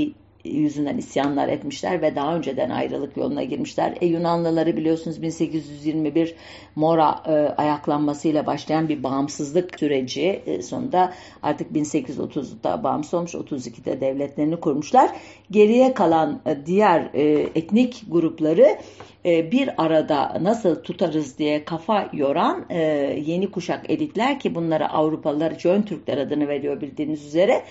yüzünden 0.45 0.99
isyanlar 0.99 1.49
etmişler 1.49 2.03
ve 2.03 2.17
daha 2.17 2.37
önceden 2.37 2.71
ayrılık 2.71 3.17
yoluna 3.17 3.45
girmişler. 3.45 3.95
E, 4.01 4.07
Yunanlıları 4.07 4.77
biliyorsunuz 4.77 5.23
1821 5.23 6.35
Mora 6.77 7.23
e, 7.27 7.31
ayaklanmasıyla 7.33 8.47
başlayan 8.47 8.89
bir 8.89 9.03
bağımsızlık 9.03 9.79
süreci 9.79 10.43
e, 10.47 10.63
sonunda 10.63 11.13
artık 11.43 11.71
1830'da 11.71 12.85
bağımsız 12.85 13.15
olmuş 13.15 13.35
32'de 13.35 14.01
devletlerini 14.01 14.61
kurmuşlar. 14.61 15.11
Geriye 15.51 15.95
kalan 15.95 16.41
e, 16.47 16.67
diğer 16.67 17.11
e, 17.15 17.23
etnik 17.55 18.05
grupları 18.11 18.79
e, 19.25 19.53
bir 19.53 19.85
arada 19.85 20.39
nasıl 20.41 20.75
tutarız 20.75 21.39
diye 21.39 21.65
kafa 21.65 22.11
yoran 22.13 22.67
e, 22.71 22.79
yeni 23.27 23.51
kuşak 23.51 23.91
elitler 23.91 24.41
ki 24.41 24.55
bunlara 24.55 24.89
Avrupalılar 24.93 25.59
Jön 25.59 25.83
Türkler 25.83 26.19
adını 26.19 26.49
veriyor 26.49 26.81
bildiğiniz 26.81 27.27
üzere 27.27 27.63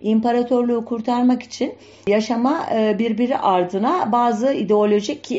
imparatorluğu 0.00 0.84
kurtarmak 0.84 1.42
için 1.42 1.74
yaşama 2.18 2.66
e, 2.74 2.98
birbiri 2.98 3.38
ardına 3.38 4.12
bazı 4.12 4.52
ideolojik 4.52 5.30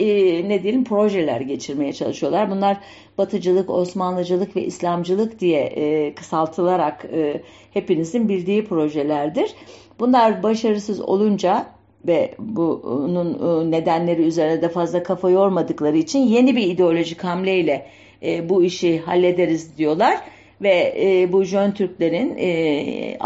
ne 0.48 0.64
diyelim 0.64 0.84
projeler 0.84 1.42
geçirmeye 1.42 1.94
çalışıyorlar. 1.94 2.52
Bunlar 2.52 2.78
Batıcılık, 3.18 3.70
Osmanlıcılık 3.70 4.56
ve 4.56 4.66
İslamcılık 4.66 5.40
diye 5.40 6.14
kısaltılarak 6.16 7.06
hepinizin 7.74 8.30
bildiği 8.30 8.66
projelerdir. 8.66 9.52
Bunlar 10.00 10.44
başarısız 10.44 11.02
olunca 11.02 11.66
ve 12.08 12.36
bunun 12.40 13.34
e, 13.34 13.72
nedenleri 13.72 14.22
üzerine 14.22 14.62
de 14.62 14.70
fazla 14.70 15.04
kafa 15.04 15.30
yormadıkları 15.30 15.98
için 15.98 16.20
yeni 16.20 16.56
bir 16.56 16.68
ideolojik 16.68 17.24
hamleyle 17.24 17.86
e, 18.24 18.50
bu 18.50 18.64
işi 18.64 19.00
hallederiz 19.00 19.78
diyorlar 19.78 20.18
ve 20.62 20.94
e, 20.98 21.32
bu 21.32 21.44
Jön 21.44 21.72
Türklerin 21.72 22.38
e, 22.38 23.18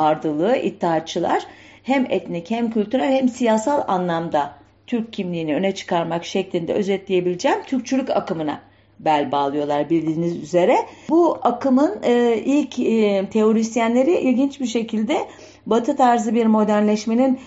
iddiaçılar 0.64 1.44
hem 1.84 2.06
etnik 2.10 2.52
hem 2.52 2.72
kültürel 2.72 3.12
hem 3.12 3.30
siyasal 3.30 3.82
anlamda 3.88 4.54
Türk 4.88 5.14
kimliğini 5.14 5.56
öne 5.56 5.76
çıkarmak 5.76 6.26
şeklinde 6.26 6.74
özetleyebileceğim 6.74 7.64
Türkçülük 7.68 8.10
akımına 8.10 8.62
bel 9.00 9.32
bağlıyorlar 9.32 9.90
bildiğiniz 9.90 10.38
üzere. 10.38 10.78
Bu 11.10 11.38
akımın 11.42 12.00
e, 12.04 12.38
ilk 12.46 12.80
e, 12.80 13.30
teorisyenleri 13.30 14.20
ilginç 14.20 14.60
bir 14.60 14.66
şekilde 14.66 15.18
Batı 15.66 15.96
tarzı 15.96 16.36
bir 16.36 16.46
modernleşmenin 16.46 17.40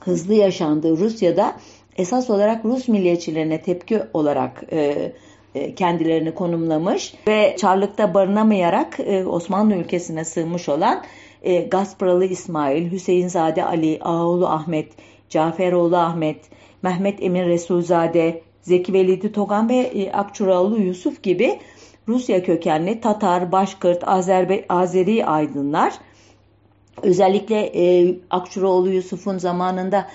hızlı 0.00 0.34
yaşandığı 0.34 0.96
Rusya'da 0.96 1.56
esas 1.96 2.30
olarak 2.30 2.64
Rus 2.64 2.88
milliyetçilerine 2.88 3.62
tepki 3.62 4.02
olarak 4.14 4.62
e, 4.72 5.12
e, 5.54 5.74
kendilerini 5.74 6.34
konumlamış 6.34 7.14
ve 7.28 7.56
Çarlık'ta 7.58 8.14
barınamayarak 8.14 9.00
e, 9.00 9.24
Osmanlı 9.26 9.74
ülkesine 9.74 10.24
sığınmış 10.24 10.68
olan 10.68 11.04
e, 11.42 11.60
Gaspralı 11.60 12.24
İsmail, 12.24 12.92
Hüseyinzade 12.92 13.64
Ali, 13.64 13.98
Ağoğlu 14.02 14.46
Ahmet, 14.46 14.92
Caferoğlu 15.28 15.96
Ahmet, 15.96 16.36
Mehmet 16.82 17.22
Emin 17.22 17.44
Resulzade, 17.48 18.42
Zeki 18.62 18.92
Velidi 18.92 19.32
Togan 19.32 19.68
ve 19.68 19.76
e, 19.76 20.12
Akçuraoğlu 20.12 20.78
Yusuf 20.80 21.22
gibi 21.22 21.58
Rusya 22.08 22.42
kökenli 22.42 23.00
Tatar, 23.00 23.52
Başkırt, 23.52 24.08
Azerbe 24.08 24.64
Azeri 24.68 25.26
aydınlar. 25.26 25.94
Özellikle 27.02 27.56
e, 27.60 28.14
Akçuraoğlu 28.30 28.90
Yusuf'un 28.90 29.38
zamanında 29.38 30.06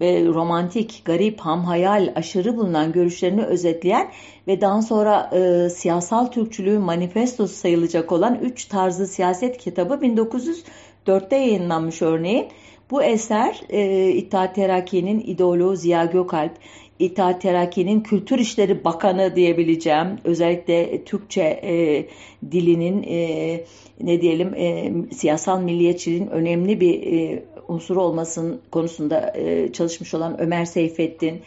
e, 0.00 0.24
romantik, 0.24 1.02
garip, 1.04 1.40
hamhayal, 1.40 2.12
aşırı 2.16 2.56
bulunan 2.56 2.92
görüşlerini 2.92 3.44
özetleyen 3.44 4.10
ve 4.46 4.60
daha 4.60 4.82
sonra 4.82 5.30
e, 5.32 5.70
siyasal 5.70 6.26
Türkçülüğün 6.26 6.80
manifestosu 6.80 7.54
sayılacak 7.54 8.12
olan 8.12 8.38
Üç 8.42 8.64
Tarzı 8.64 9.06
Siyaset 9.06 9.58
kitabı 9.58 9.94
1904'te 9.94 11.36
yayınlanmış 11.36 12.02
örneğin. 12.02 12.46
Bu 12.90 13.02
eser 13.02 13.60
e, 13.68 14.08
İttihat 14.08 14.54
Terakki'nin 14.54 15.20
ideoloğu 15.20 15.76
Ziya 15.76 16.04
Gökalp, 16.04 16.52
İttihat 16.98 17.42
Terakki'nin 17.42 18.00
Kültür 18.00 18.38
İşleri 18.38 18.84
Bakanı 18.84 19.36
diyebileceğim. 19.36 20.08
Özellikle 20.24 21.04
Türkçe 21.04 21.42
e, 21.42 22.06
dilinin 22.52 23.02
e, 23.02 23.64
ne 24.00 24.20
diyelim 24.20 24.54
e, 24.54 24.92
siyasal 25.14 25.60
milliyetçiliğin 25.60 26.26
önemli 26.26 26.80
bir 26.80 27.02
e, 27.02 27.44
unsuru 27.68 28.02
olmasının 28.02 28.60
konusunda 28.70 29.32
e, 29.36 29.72
çalışmış 29.72 30.14
olan 30.14 30.40
Ömer 30.40 30.64
Seyfettin, 30.64 31.42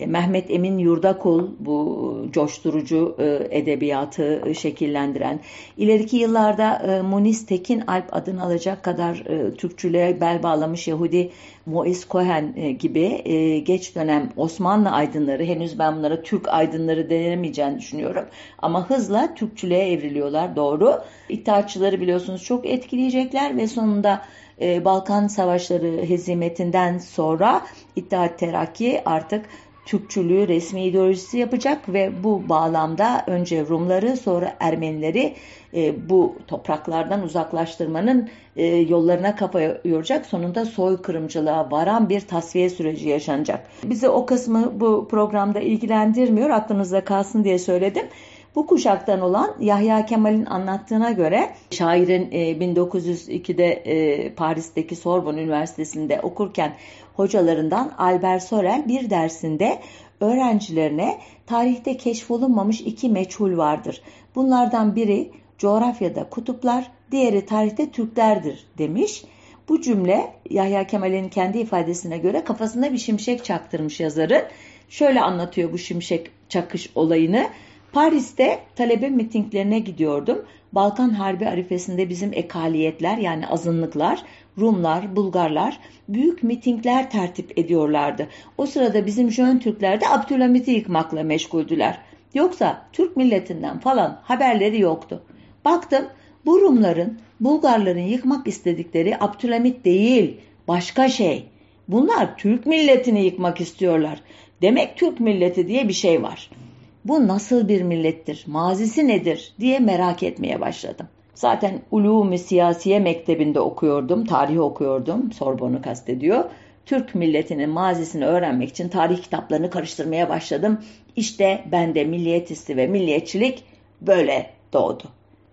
e, 0.00 0.06
Mehmet 0.06 0.50
Emin 0.50 0.78
Yurdakul 0.78 1.48
bu 1.60 2.26
coşturucu 2.32 3.16
e, 3.18 3.58
edebiyatı 3.58 4.42
e, 4.46 4.54
şekillendiren, 4.54 5.40
ileriki 5.76 6.16
yıllarda 6.16 6.74
e, 6.76 7.02
Munis 7.02 7.46
Tekin 7.46 7.80
Alp 7.80 8.04
adını 8.12 8.42
alacak 8.42 8.82
kadar 8.82 9.16
e, 9.16 9.54
Türkçülüğe 9.54 10.20
bel 10.20 10.42
bağlamış 10.42 10.88
Yahudi 10.88 11.30
Mois 11.66 12.08
Cohen 12.08 12.54
e, 12.56 12.72
gibi 12.72 13.22
e, 13.24 13.58
geç 13.58 13.94
dönem 13.94 14.30
Osmanlı 14.36 14.90
aydınları, 14.90 15.44
henüz 15.44 15.78
ben 15.78 15.96
bunlara 15.96 16.22
Türk 16.22 16.48
aydınları 16.48 17.10
denemeyeceğini 17.10 17.78
düşünüyorum. 17.78 18.24
Ama 18.58 18.90
hızla 18.90 19.34
Türkçülüğe 19.34 19.92
evriliyorlar 19.92 20.56
doğru. 20.56 21.02
İttihatçıları 21.28 22.00
biliyorsunuz 22.00 22.42
çok 22.44 22.66
etkileyecekler 22.66 23.56
ve 23.56 23.66
sonunda 23.66 24.22
e, 24.60 24.84
Balkan 24.84 25.26
Savaşları 25.26 26.04
hezimetinden 26.08 26.98
sonra 26.98 27.62
İttihat 27.96 28.38
Terakki 28.38 29.02
artık 29.04 29.44
Türkçülüğü 29.86 30.48
resmi 30.48 30.84
ideolojisi 30.84 31.38
yapacak 31.38 31.88
ve 31.88 32.24
bu 32.24 32.48
bağlamda 32.48 33.24
önce 33.26 33.66
Rumları 33.66 34.16
sonra 34.16 34.56
Ermenileri 34.60 35.34
e, 35.74 36.08
bu 36.08 36.36
topraklardan 36.46 37.22
uzaklaştırmanın 37.22 38.28
e, 38.56 38.66
yollarına 38.66 39.36
kafa 39.36 39.60
yoracak. 39.84 40.26
Sonunda 40.26 40.64
soykırımcılığa 40.64 41.70
varan 41.70 42.08
bir 42.08 42.20
tasfiye 42.20 42.70
süreci 42.70 43.08
yaşanacak. 43.08 43.66
Bize 43.84 44.08
o 44.08 44.26
kısmı 44.26 44.80
bu 44.80 45.08
programda 45.08 45.60
ilgilendirmiyor. 45.60 46.50
Aklınızda 46.50 47.04
kalsın 47.04 47.44
diye 47.44 47.58
söyledim. 47.58 48.06
Bu 48.54 48.66
kuşaktan 48.66 49.20
olan 49.20 49.54
Yahya 49.60 50.06
Kemal'in 50.06 50.46
anlattığına 50.46 51.10
göre 51.10 51.50
şairin 51.70 52.30
1902'de 52.60 53.66
e, 53.66 53.94
e, 53.94 54.34
Paris'teki 54.34 54.96
Sorbonne 54.96 55.42
Üniversitesi'nde 55.42 56.20
okurken 56.20 56.76
hocalarından 57.14 57.92
Albert 57.98 58.42
Sorel 58.42 58.88
bir 58.88 59.10
dersinde 59.10 59.80
öğrencilerine 60.20 61.18
tarihte 61.46 61.96
keşfolunmamış 61.96 62.80
iki 62.80 63.08
meçhul 63.08 63.56
vardır. 63.56 64.02
Bunlardan 64.34 64.96
biri 64.96 65.30
coğrafyada 65.58 66.28
kutuplar, 66.28 66.90
diğeri 67.10 67.46
tarihte 67.46 67.90
Türklerdir 67.90 68.66
demiş. 68.78 69.24
Bu 69.68 69.80
cümle 69.80 70.32
Yahya 70.50 70.86
Kemal'in 70.86 71.28
kendi 71.28 71.58
ifadesine 71.58 72.18
göre 72.18 72.44
kafasında 72.44 72.92
bir 72.92 72.98
şimşek 72.98 73.44
çaktırmış 73.44 74.00
yazarı. 74.00 74.48
Şöyle 74.88 75.20
anlatıyor 75.20 75.72
bu 75.72 75.78
şimşek 75.78 76.30
çakış 76.48 76.90
olayını. 76.94 77.46
Paris'te 77.92 78.60
talebe 78.76 79.08
mitinglerine 79.08 79.78
gidiyordum. 79.78 80.44
Balkan 80.72 81.10
Harbi 81.10 81.48
arifesinde 81.48 82.08
bizim 82.08 82.32
ekaliyetler 82.32 83.18
yani 83.18 83.46
azınlıklar, 83.46 84.22
Rumlar, 84.58 85.16
Bulgarlar 85.16 85.80
büyük 86.08 86.42
mitingler 86.42 87.10
tertip 87.10 87.58
ediyorlardı. 87.58 88.28
O 88.58 88.66
sırada 88.66 89.06
bizim 89.06 89.30
Jön 89.30 89.58
Türkler 89.58 90.00
de 90.00 90.08
Abdülhamit'i 90.08 90.70
yıkmakla 90.70 91.22
meşguldüler. 91.22 91.98
Yoksa 92.34 92.82
Türk 92.92 93.16
milletinden 93.16 93.78
falan 93.78 94.20
haberleri 94.22 94.80
yoktu. 94.80 95.22
Baktım 95.64 96.04
bu 96.46 96.60
Rumların, 96.60 97.18
Bulgarların 97.40 98.00
yıkmak 98.00 98.48
istedikleri 98.48 99.16
Abdülhamit 99.20 99.84
değil, 99.84 100.36
başka 100.68 101.08
şey. 101.08 101.44
Bunlar 101.88 102.36
Türk 102.36 102.66
milletini 102.66 103.24
yıkmak 103.24 103.60
istiyorlar. 103.60 104.22
Demek 104.62 104.96
Türk 104.96 105.20
milleti 105.20 105.68
diye 105.68 105.88
bir 105.88 105.92
şey 105.92 106.22
var.'' 106.22 106.69
Bu 107.04 107.28
nasıl 107.28 107.68
bir 107.68 107.82
millettir, 107.82 108.44
mazisi 108.46 109.08
nedir 109.08 109.54
diye 109.60 109.78
merak 109.78 110.22
etmeye 110.22 110.60
başladım. 110.60 111.08
Zaten 111.34 111.80
Ulûm-i 111.92 112.38
Siyasiye 112.38 112.98
Mektebi'nde 112.98 113.60
okuyordum, 113.60 114.24
tarih 114.24 114.60
okuyordum, 114.60 115.32
Sorbon'u 115.32 115.82
kastediyor. 115.82 116.44
Türk 116.86 117.14
milletinin 117.14 117.70
mazisini 117.70 118.26
öğrenmek 118.26 118.68
için 118.68 118.88
tarih 118.88 119.22
kitaplarını 119.22 119.70
karıştırmaya 119.70 120.28
başladım. 120.28 120.80
İşte 121.16 121.64
bende 121.72 122.04
milliyet 122.04 122.50
hissi 122.50 122.76
ve 122.76 122.86
milliyetçilik 122.86 123.64
böyle 124.00 124.50
doğdu. 124.72 125.04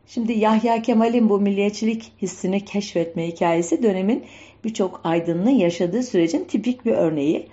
Şimdi 0.07 0.33
Yahya 0.33 0.81
Kemal'in 0.81 1.29
bu 1.29 1.39
milliyetçilik 1.39 2.11
hissini 2.21 2.65
keşfetme 2.65 3.27
hikayesi 3.27 3.83
dönemin 3.83 4.23
birçok 4.63 5.01
aydınının 5.03 5.49
yaşadığı 5.49 6.03
sürecin 6.03 6.43
tipik 6.43 6.85
bir 6.85 6.91
örneği. 6.91 7.47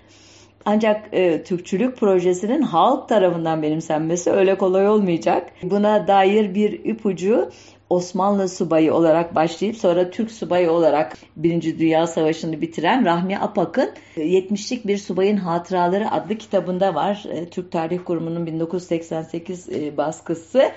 Ancak 0.65 1.09
e, 1.13 1.43
Türkçülük 1.43 1.97
projesinin 1.97 2.63
halk 2.63 3.09
tarafından 3.09 3.63
benimsenmesi 3.63 4.31
öyle 4.31 4.59
kolay 4.59 4.89
olmayacak. 4.89 5.53
Buna 5.63 6.09
dair 6.09 6.55
bir 6.55 6.85
ipucu 6.85 7.51
Osmanlı 7.91 8.49
subayı 8.49 8.95
olarak 8.95 9.35
başlayıp 9.35 9.77
sonra 9.77 10.11
Türk 10.11 10.31
subayı 10.31 10.71
olarak 10.71 11.19
Birinci 11.37 11.79
Dünya 11.79 12.07
Savaşı'nı 12.07 12.61
bitiren 12.61 13.05
Rahmi 13.05 13.39
Apak'ın 13.39 13.91
70'lik 14.17 14.87
Bir 14.87 14.99
Subayın 14.99 15.37
Hatıraları 15.37 16.11
adlı 16.11 16.39
kitabında 16.39 16.95
var. 16.95 17.25
E, 17.31 17.47
Türk 17.51 17.73
Tarih 17.73 17.99
Kurumu'nun 18.05 18.47
1988 18.47 19.69
e, 19.69 19.97
baskısı 19.97 20.71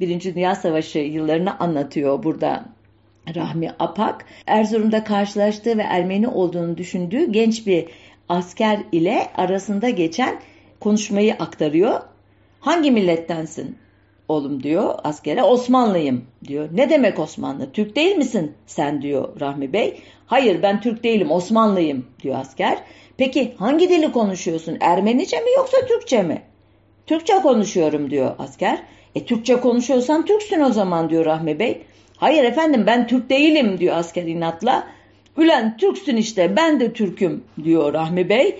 Birinci 0.00 0.34
Dünya 0.34 0.54
Savaşı 0.54 0.98
yıllarını 0.98 1.58
anlatıyor 1.58 2.22
burada 2.22 2.64
Rahmi 3.34 3.70
Apak. 3.78 4.24
Erzurum'da 4.46 5.04
karşılaştığı 5.04 5.78
ve 5.78 5.82
Ermeni 5.82 6.28
olduğunu 6.28 6.76
düşündüğü 6.78 7.32
genç 7.32 7.66
bir 7.66 7.86
asker 8.30 8.80
ile 8.92 9.30
arasında 9.36 9.90
geçen 9.90 10.40
konuşmayı 10.80 11.34
aktarıyor. 11.34 12.00
Hangi 12.60 12.90
millettensin 12.90 13.78
oğlum 14.28 14.62
diyor 14.62 14.94
askere. 15.04 15.42
Osmanlıyım 15.42 16.24
diyor. 16.44 16.68
Ne 16.72 16.90
demek 16.90 17.18
Osmanlı? 17.18 17.72
Türk 17.72 17.96
değil 17.96 18.16
misin 18.16 18.54
sen 18.66 19.02
diyor 19.02 19.40
Rahmi 19.40 19.72
Bey. 19.72 20.00
Hayır 20.26 20.62
ben 20.62 20.80
Türk 20.80 21.04
değilim 21.04 21.30
Osmanlıyım 21.30 22.06
diyor 22.22 22.36
asker. 22.38 22.78
Peki 23.16 23.54
hangi 23.58 23.88
dili 23.88 24.12
konuşuyorsun? 24.12 24.76
Ermenice 24.80 25.36
mi 25.36 25.50
yoksa 25.56 25.86
Türkçe 25.86 26.22
mi? 26.22 26.42
Türkçe 27.06 27.34
konuşuyorum 27.34 28.10
diyor 28.10 28.34
asker. 28.38 28.82
E 29.14 29.24
Türkçe 29.24 29.56
konuşuyorsan 29.60 30.24
Türksün 30.24 30.60
o 30.60 30.72
zaman 30.72 31.10
diyor 31.10 31.24
Rahmi 31.24 31.58
Bey. 31.58 31.82
Hayır 32.16 32.44
efendim 32.44 32.84
ben 32.86 33.06
Türk 33.06 33.30
değilim 33.30 33.78
diyor 33.78 33.96
asker 33.96 34.22
inatla. 34.22 34.86
Ülen 35.36 35.76
Türksün 35.76 36.16
işte 36.16 36.56
ben 36.56 36.80
de 36.80 36.92
Türk'üm 36.92 37.44
diyor 37.64 37.94
Rahmi 37.94 38.28
Bey. 38.28 38.58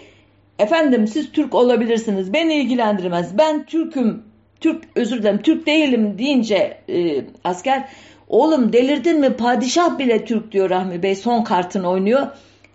Efendim 0.59 1.09
siz 1.09 1.33
Türk 1.33 1.55
olabilirsiniz 1.55 2.33
beni 2.33 2.55
ilgilendirmez 2.55 3.39
ben 3.39 3.66
Türk'üm 3.66 4.23
Türk 4.61 4.85
özür 4.95 5.18
dilerim 5.18 5.43
Türk 5.43 5.66
değilim 5.66 6.18
deyince 6.18 6.79
e, 6.89 7.25
asker 7.45 7.89
oğlum 8.29 8.73
delirdin 8.73 9.21
mi 9.21 9.37
padişah 9.37 9.99
bile 9.99 10.25
Türk 10.25 10.53
diyor 10.53 10.71
Rahmi 10.71 11.03
Bey 11.03 11.14
son 11.14 11.45
kartını 11.45 11.89
oynuyor. 11.89 12.27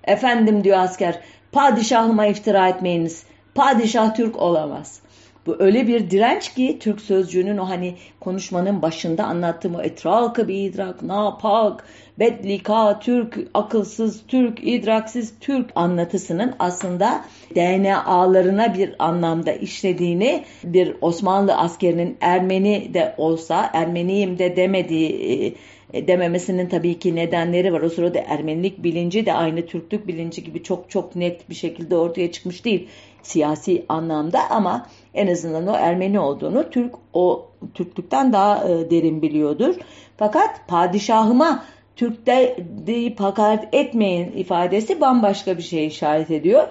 Efendim 0.04 0.64
diyor 0.64 0.78
asker 0.78 1.20
padişahıma 1.52 2.26
iftira 2.26 2.70
etmeyiniz 2.70 3.24
padişah 3.56 4.16
Türk 4.16 4.42
olamaz. 4.42 5.05
Bu 5.46 5.56
öyle 5.60 5.88
bir 5.88 6.10
direnç 6.10 6.54
ki 6.54 6.78
Türk 6.80 7.02
sözcüğünün 7.02 7.58
o 7.58 7.70
hani 7.70 7.96
konuşmanın 8.20 8.82
başında 8.82 9.24
anlattığım 9.24 9.76
o 9.76 9.82
etraka 9.82 10.48
bir 10.48 10.70
idrak, 10.70 11.02
napak, 11.02 11.86
bedlika, 12.20 13.00
Türk, 13.00 13.40
akılsız 13.54 14.24
Türk, 14.28 14.60
idraksiz 14.64 15.34
Türk 15.40 15.70
anlatısının 15.76 16.54
aslında 16.60 17.26
DNA'larına 17.56 18.74
bir 18.74 18.96
anlamda 19.00 19.52
işlediğini 19.52 20.44
bir 20.64 20.96
Osmanlı 21.02 21.58
askerinin 21.58 22.18
Ermeni 22.22 22.94
de 22.94 23.16
olsa 23.18 23.70
Ermeniyim 23.74 24.40
de 24.40 24.56
demediği 24.56 25.56
e, 25.94 26.08
dememesinin 26.08 26.70
tabii 26.70 27.00
ki 27.00 27.16
nedenleri 27.16 27.74
var. 27.74 27.82
O 27.82 27.90
sırada 27.90 28.20
Ermenilik 28.20 28.84
bilinci 28.84 29.26
de 29.26 29.34
aynı 29.34 29.66
Türklük 29.66 30.08
bilinci 30.08 30.44
gibi 30.44 30.64
çok 30.64 30.90
çok 30.90 31.16
net 31.16 31.50
bir 31.50 31.56
şekilde 31.56 31.98
ortaya 31.98 32.32
çıkmış 32.32 32.66
değil 32.66 32.88
siyasi 33.26 33.86
anlamda 33.90 34.50
ama 34.50 34.88
en 35.14 35.28
azından 35.28 35.68
o 35.68 35.74
Ermeni 35.74 36.20
olduğunu 36.20 36.70
Türk 36.70 36.96
o 37.14 37.46
Türklükten 37.74 38.34
daha 38.34 38.70
e, 38.70 38.90
derin 38.92 39.22
biliyordur. 39.22 39.76
Fakat 40.18 40.68
padişahıma 40.68 41.64
Türk'te 41.96 42.58
deyip 42.88 43.20
hakaret 43.20 43.64
etmeyin 43.72 44.32
ifadesi 44.32 45.02
bambaşka 45.02 45.58
bir 45.58 45.64
şey 45.64 45.88
işaret 45.88 46.32
ediyor. 46.32 46.68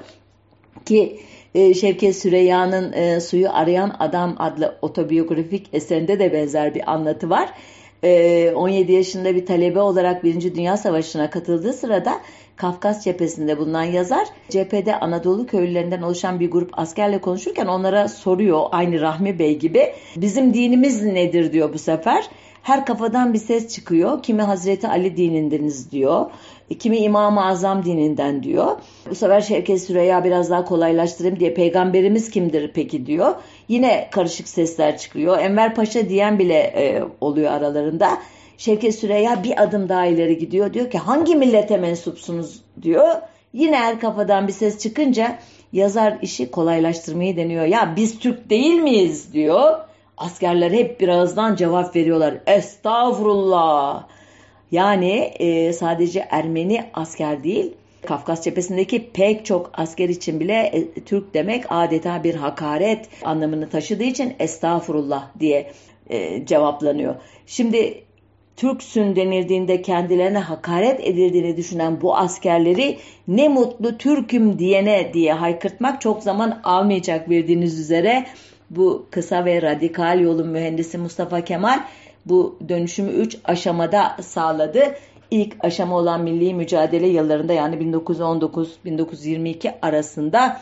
Ki 0.87 1.21
e, 1.55 1.75
Şevket 1.75 2.17
Süreyya'nın 2.17 2.93
e, 2.93 3.21
Suyu 3.21 3.49
Arayan 3.53 3.97
Adam 3.99 4.37
adlı 4.39 4.79
otobiyografik 4.83 5.69
eserinde 5.73 6.19
de 6.19 6.33
benzer 6.33 6.75
bir 6.75 6.93
anlatı 6.93 7.31
var. 7.31 7.49
17 8.05 8.93
e, 8.93 8.95
yaşında 8.95 9.35
bir 9.35 9.47
talebe 9.47 9.81
olarak 9.81 10.25
Birinci 10.25 10.55
Dünya 10.55 10.77
Savaşı'na 10.77 11.31
katıldığı 11.31 11.73
sırada 11.73 12.21
Kafkas 12.57 13.05
cephesinde 13.05 13.59
bulunan 13.59 13.83
yazar 13.83 14.29
cephede 14.49 15.01
Anadolu 15.01 15.47
köylülerinden 15.47 16.03
oluşan 16.03 16.41
bir 16.41 16.51
grup 16.51 16.79
askerle 16.79 17.21
konuşurken 17.21 17.67
onlara 17.67 18.09
soruyor 18.09 18.63
aynı 18.73 19.01
Rahmi 19.01 19.39
Bey 19.39 19.59
gibi 19.59 19.93
bizim 20.17 20.55
dinimiz 20.55 21.03
nedir 21.03 21.53
diyor 21.53 21.73
bu 21.75 21.79
sefer. 21.79 22.29
Her 22.65 22.87
kafadan 22.87 23.35
bir 23.35 23.39
ses 23.39 23.69
çıkıyor. 23.75 24.23
Kimi 24.23 24.43
Hazreti 24.43 24.89
Ali 24.89 25.17
dinindeniz 25.17 25.91
diyor. 25.91 26.31
Kimi 26.79 26.97
İmam-ı 26.97 27.47
Azam 27.47 27.85
dininden 27.85 28.43
diyor. 28.43 28.77
Bu 29.11 29.15
sefer 29.15 29.41
Şevket 29.41 29.83
Süreyya 29.83 30.25
biraz 30.25 30.51
daha 30.51 30.65
kolaylaştırayım 30.65 31.41
diye 31.41 31.55
peygamberimiz 31.55 32.31
kimdir 32.31 32.71
peki 32.75 33.07
diyor. 33.07 33.35
Yine 33.69 34.09
karışık 34.13 34.49
sesler 34.49 34.99
çıkıyor. 34.99 35.39
Enver 35.39 35.75
Paşa 35.75 36.09
diyen 36.09 36.39
bile 36.39 36.59
e, 36.59 37.03
oluyor 37.21 37.53
aralarında. 37.53 38.19
Şevket 38.59 38.95
Süreyya 38.95 39.45
bir 39.45 39.63
adım 39.63 39.89
daha 39.89 40.07
ileri 40.07 40.39
gidiyor. 40.39 40.75
Diyor 40.75 40.91
ki 40.91 40.99
hangi 40.99 41.35
millete 41.35 41.77
mensupsunuz 41.77 42.61
diyor. 42.83 43.09
Yine 43.53 43.77
her 43.77 44.01
kafadan 44.01 44.49
bir 44.49 44.53
ses 44.53 44.79
çıkınca 44.79 45.39
yazar 45.73 46.19
işi 46.23 46.51
kolaylaştırmayı 46.51 47.37
deniyor. 47.37 47.65
Ya 47.65 47.95
biz 47.97 48.19
Türk 48.19 48.51
değil 48.51 48.75
miyiz 48.75 49.33
diyor. 49.33 49.79
Askerler 50.17 50.71
hep 50.71 51.01
birazdan 51.01 51.57
cevap 51.57 51.97
veriyorlar. 51.97 52.35
Estağfurullah. 52.47 54.07
Yani 54.71 55.11
e, 55.39 55.73
sadece 55.73 56.27
Ermeni 56.31 56.85
asker 56.95 57.45
değil, 57.45 57.73
Kafkas 58.07 58.45
cephesindeki 58.45 59.11
pek 59.11 59.47
çok 59.47 59.71
asker 59.75 60.09
için 60.09 60.41
bile 60.41 60.55
e, 60.55 61.05
Türk 61.05 61.35
demek 61.35 61.65
adeta 61.69 62.25
bir 62.25 62.35
hakaret 62.35 63.09
anlamını 63.25 63.69
taşıdığı 63.69 64.05
için 64.05 64.35
estağfurullah 64.39 65.29
diye 65.41 65.73
e, 66.11 66.47
cevaplanıyor. 66.47 67.15
Şimdi 67.47 68.04
Türksün 68.57 69.17
denildiğinde 69.17 69.83
kendilerine 69.83 70.39
hakaret 70.39 71.01
edildiğini 71.01 71.57
düşünen 71.57 72.01
bu 72.01 72.17
askerleri 72.17 72.99
ne 73.29 73.49
mutlu 73.49 73.99
Türk'üm 73.99 74.59
diyene 74.59 75.11
diye 75.15 75.33
haykırtmak 75.33 76.01
çok 76.01 76.23
zaman 76.23 76.61
almayacak 76.65 77.31
bildiğiniz 77.31 77.81
üzere 77.81 78.27
bu 78.71 79.07
kısa 79.11 79.45
ve 79.45 79.63
radikal 79.63 80.21
yolun 80.21 80.49
mühendisi 80.49 80.99
Mustafa 80.99 81.41
Kemal 81.41 81.81
bu 82.27 82.59
dönüşümü 82.69 83.11
3 83.11 83.37
aşamada 83.45 84.17
sağladı. 84.23 84.95
İlk 85.31 85.65
aşama 85.65 85.97
olan 85.97 86.23
milli 86.23 86.55
mücadele 86.55 87.07
yıllarında 87.07 87.53
yani 87.53 87.77
1919-1922 87.77 89.73
arasında 89.83 90.61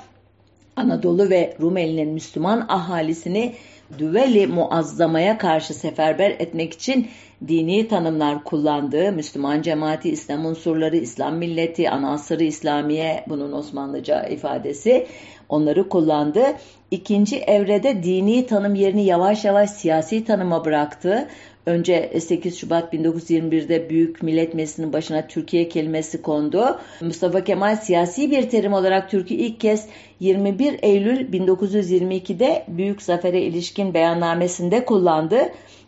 Anadolu 0.77 1.31
ve 1.31 1.57
Rumeli'nin 1.61 2.09
Müslüman 2.09 2.67
ahalisini 2.69 3.55
düveli 3.99 4.47
muazzamaya 4.47 5.39
karşı 5.39 5.75
seferber 5.75 6.31
etmek 6.31 6.73
için 6.73 7.09
dini 7.49 7.89
tanımlar 7.89 8.45
kullandığı 8.45 9.13
Müslüman 9.13 9.63
cemaati, 9.63 10.11
İslam 10.11 10.47
unsurları, 10.47 10.97
İslam 10.97 11.37
milleti, 11.37 11.91
anasırı 11.91 12.45
İslamiye 12.45 13.25
bunun 13.29 13.53
Osmanlıca 13.53 14.27
ifadesi 14.27 15.07
onları 15.53 15.89
kullandı. 15.89 16.43
İkinci 16.91 17.39
evrede 17.39 18.03
dini 18.03 18.47
tanım 18.47 18.75
yerini 18.75 19.05
yavaş 19.05 19.45
yavaş 19.45 19.71
siyasi 19.71 20.25
tanıma 20.25 20.65
bıraktı. 20.65 21.29
Önce 21.67 22.21
8 22.21 22.59
Şubat 22.59 22.95
1921'de 22.95 23.91
Büyük 23.91 24.23
Millet 24.23 24.55
Meclisi'nin 24.55 24.93
başına 24.93 25.27
Türkiye 25.27 25.69
kelimesi 25.69 26.23
kondu. 26.23 26.79
Mustafa 27.01 27.45
Kemal 27.45 27.77
siyasi 27.77 28.31
bir 28.31 28.51
terim 28.51 28.73
olarak 28.73 29.11
Türk'ü 29.11 29.35
ilk 29.35 29.61
kez 29.61 29.87
21 30.21 30.79
Eylül 30.83 31.33
1922'de 31.33 32.65
Büyük 32.69 33.03
Zafer'e 33.03 33.41
ilişkin 33.43 33.95
beyannamesinde 33.95 34.85
kullandı 34.85 35.39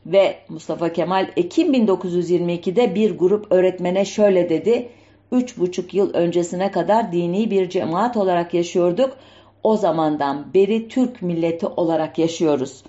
ve 0.07 0.37
Mustafa 0.49 0.93
Kemal 0.93 1.29
Ekim 1.37 1.75
1922'de 1.75 2.95
bir 2.95 3.19
grup 3.19 3.53
öğretmene 3.53 4.05
şöyle 4.05 4.49
dedi. 4.49 4.89
Üç 5.33 5.59
buçuk 5.59 5.95
yıl 5.95 6.15
öncesine 6.15 6.71
kadar 6.71 7.13
dini 7.13 7.51
bir 7.51 7.69
cemaat 7.71 8.17
olarak 8.17 8.55
yaşıyorduk. 8.55 9.17
O 9.65 9.77
zamandan 9.77 10.55
beri 10.55 10.89
Türk 10.89 11.23
milleti 11.23 11.67
olarak 11.67 12.19
yaşıyoruz. 12.19 12.83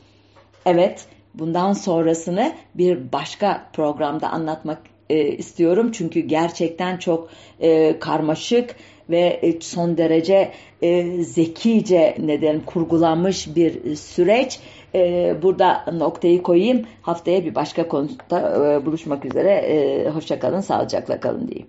Evet, 0.66 1.06
bundan 1.34 1.74
sonrasını 1.74 2.54
bir 2.76 3.12
başka 3.12 3.68
programda 3.74 4.30
anlatmak 4.30 4.82
e, 5.10 5.28
istiyorum. 5.28 5.92
Çünkü 5.92 6.20
gerçekten 6.20 6.98
çok 6.98 7.30
e, 7.60 8.00
karmaşık 8.00 8.76
ve 9.10 9.20
e, 9.20 9.62
son 9.62 9.98
derece 9.98 10.52
e, 10.82 11.24
zekice 11.24 12.16
neden 12.20 12.60
kurgulanmış 12.60 13.56
bir 13.56 13.96
süreç. 13.96 14.60
E, 14.96 15.34
burada 15.42 15.86
noktayı 15.94 16.44
koyayım. 16.44 16.86
Haftaya 17.02 17.46
bir 17.46 17.56
başka 17.56 17.88
konuda 17.88 18.74
e, 18.74 18.86
buluşmak 18.86 19.26
üzere. 19.26 19.52
E, 19.52 20.10
hoşça 20.10 20.62
sağlıcakla 20.62 21.20
kalın 21.20 21.48
diyeyim. 21.48 21.68